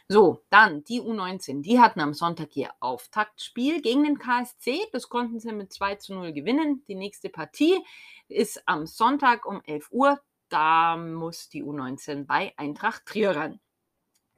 [0.10, 1.62] So, dann die U19.
[1.62, 4.80] Die hatten am Sonntag ihr Auftaktspiel gegen den KSC.
[4.92, 6.84] Das konnten sie mit 2 zu 0 gewinnen.
[6.88, 7.80] Die nächste Partie
[8.28, 10.20] ist am Sonntag um 11 Uhr.
[10.50, 13.60] Da muss die U19 bei Eintracht Trier ran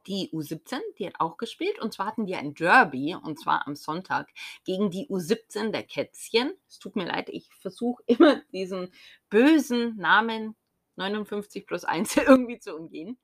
[0.08, 1.80] die U17, die hat auch gespielt.
[1.80, 4.30] Und zwar hatten die ein Derby, und zwar am Sonntag,
[4.64, 6.54] gegen die U17 der Kätzchen.
[6.68, 8.92] Es tut mir leid, ich versuche immer diesen
[9.30, 10.56] bösen Namen
[10.96, 13.18] 59 plus 1 irgendwie zu umgehen.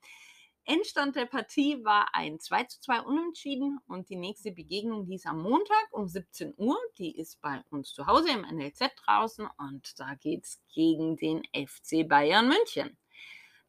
[0.64, 5.42] Endstand der Partie war ein 2 zu 2 Unentschieden und die nächste Begegnung, ist am
[5.42, 6.78] Montag um 17 Uhr.
[6.98, 11.42] Die ist bei uns zu Hause im NLZ draußen und da geht es gegen den
[11.52, 12.96] FC Bayern München.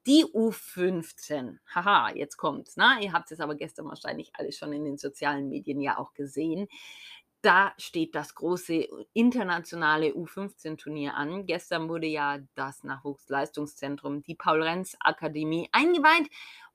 [0.05, 1.59] Die U15.
[1.73, 2.75] Haha, jetzt kommt's.
[2.75, 2.97] Ne?
[3.01, 6.67] Ihr habt es aber gestern wahrscheinlich alles schon in den sozialen Medien ja auch gesehen.
[7.41, 11.45] Da steht das große internationale U15-Turnier an.
[11.45, 16.29] Gestern wurde ja das Nachwuchsleistungszentrum, die Paul-Renz-Akademie, eingeweiht.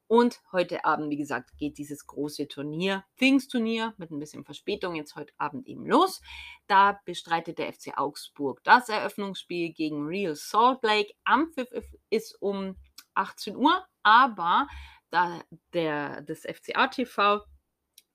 [0.06, 5.16] Und heute Abend, wie gesagt, geht dieses große Turnier, Pfingstturnier, mit ein bisschen Verspätung jetzt
[5.16, 6.22] heute Abend eben los.
[6.66, 11.12] Da bestreitet der FC Augsburg das Eröffnungsspiel gegen Real Salt Lake.
[11.24, 12.76] Am Pfiff ist um
[13.18, 14.68] 18 Uhr, aber
[15.10, 15.40] da
[15.72, 17.44] der, das FCA TV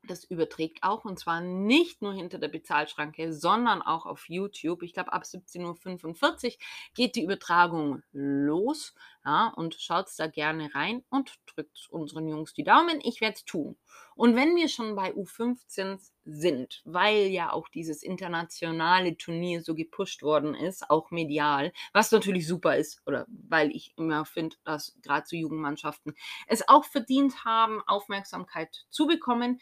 [0.08, 4.84] das überträgt auch und zwar nicht nur hinter der Bezahlschranke, sondern auch auf YouTube.
[4.84, 6.52] Ich glaube, ab 17.45 Uhr
[6.94, 8.94] geht die Übertragung los.
[9.26, 13.00] Ja, und schaut da gerne rein und drückt unseren Jungs die Daumen.
[13.04, 13.78] Ich werde es tun.
[14.16, 20.24] Und wenn wir schon bei U15 sind, weil ja auch dieses internationale Turnier so gepusht
[20.24, 25.26] worden ist, auch medial, was natürlich super ist, oder weil ich immer finde, dass gerade
[25.26, 26.16] so Jugendmannschaften
[26.48, 29.62] es auch verdient haben, Aufmerksamkeit zu bekommen,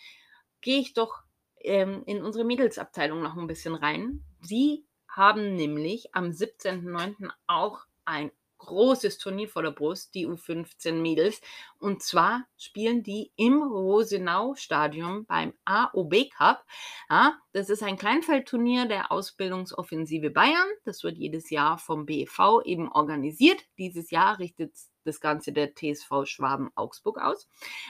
[0.62, 1.22] gehe ich doch
[1.60, 4.26] ähm, in unsere Mädelsabteilung noch ein bisschen rein.
[4.42, 7.30] Sie haben nämlich am 17.09.
[7.46, 8.32] auch ein
[8.66, 11.42] großes Turnier vor der Brust, die U15 Mädels.
[11.80, 16.64] Und zwar spielen die im Rosenau-Stadion beim AOB Cup.
[17.10, 20.68] Ja, das ist ein Kleinfeldturnier der Ausbildungsoffensive Bayern.
[20.86, 23.62] Das wird jedes Jahr vom BEV eben organisiert.
[23.78, 27.48] Dieses Jahr richtet das Ganze der TSV Schwaben Augsburg aus.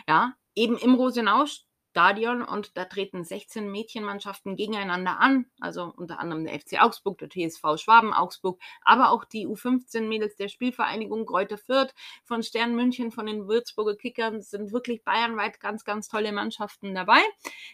[0.08, 6.46] Ja, eben im Rosenau-Stadion Stadion und da treten 16 Mädchenmannschaften gegeneinander an, also unter anderem
[6.46, 11.58] der FC Augsburg, der TSV Schwaben Augsburg, aber auch die U15 Mädels der Spielvereinigung Kräuter
[11.58, 16.96] Fürth von Stern München, von den Würzburger Kickern sind wirklich bayernweit ganz, ganz tolle Mannschaften
[16.96, 17.20] dabei.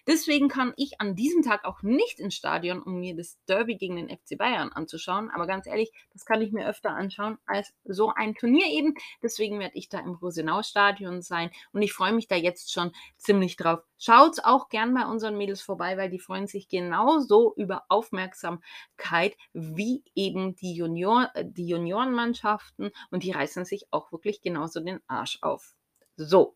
[0.08, 3.98] Deswegen kann ich an diesem Tag auch nicht ins Stadion, um mir das Derby gegen
[3.98, 8.12] den FC Bayern anzuschauen, aber ganz ehrlich, das kann ich mir öfter anschauen als so
[8.16, 8.96] ein Turnier eben.
[9.22, 12.92] Deswegen werde ich da im Rosenau Stadion sein und ich freue mich da jetzt schon
[13.18, 17.86] ziemlich drauf Schaut auch gern bei unseren Mädels vorbei, weil die freuen sich genauso über
[17.90, 24.80] Aufmerksamkeit wie eben die, Junior, äh, die Juniorenmannschaften und die reißen sich auch wirklich genauso
[24.80, 25.74] den Arsch auf.
[26.16, 26.56] So,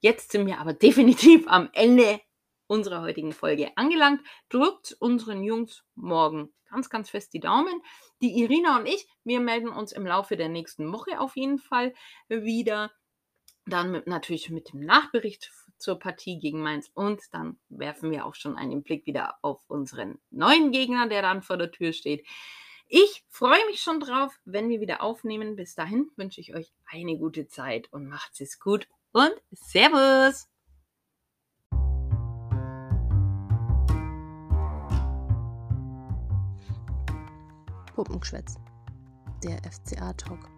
[0.00, 2.20] jetzt sind wir aber definitiv am Ende
[2.66, 4.22] unserer heutigen Folge angelangt.
[4.48, 7.82] Drückt unseren Jungs morgen ganz, ganz fest die Daumen.
[8.22, 11.94] Die Irina und ich, wir melden uns im Laufe der nächsten Woche auf jeden Fall
[12.28, 12.90] wieder.
[13.66, 15.52] Dann mit, natürlich mit dem Nachbericht
[15.82, 20.18] zur Partie gegen Mainz und dann werfen wir auch schon einen Blick wieder auf unseren
[20.30, 22.26] neuen Gegner, der dann vor der Tür steht.
[22.88, 25.56] Ich freue mich schon drauf, wenn wir wieder aufnehmen.
[25.56, 30.48] Bis dahin wünsche ich euch eine gute Zeit und macht's es gut und Servus!
[37.94, 38.56] Puppengeschwätz.
[39.42, 40.48] Der FCA-Talk.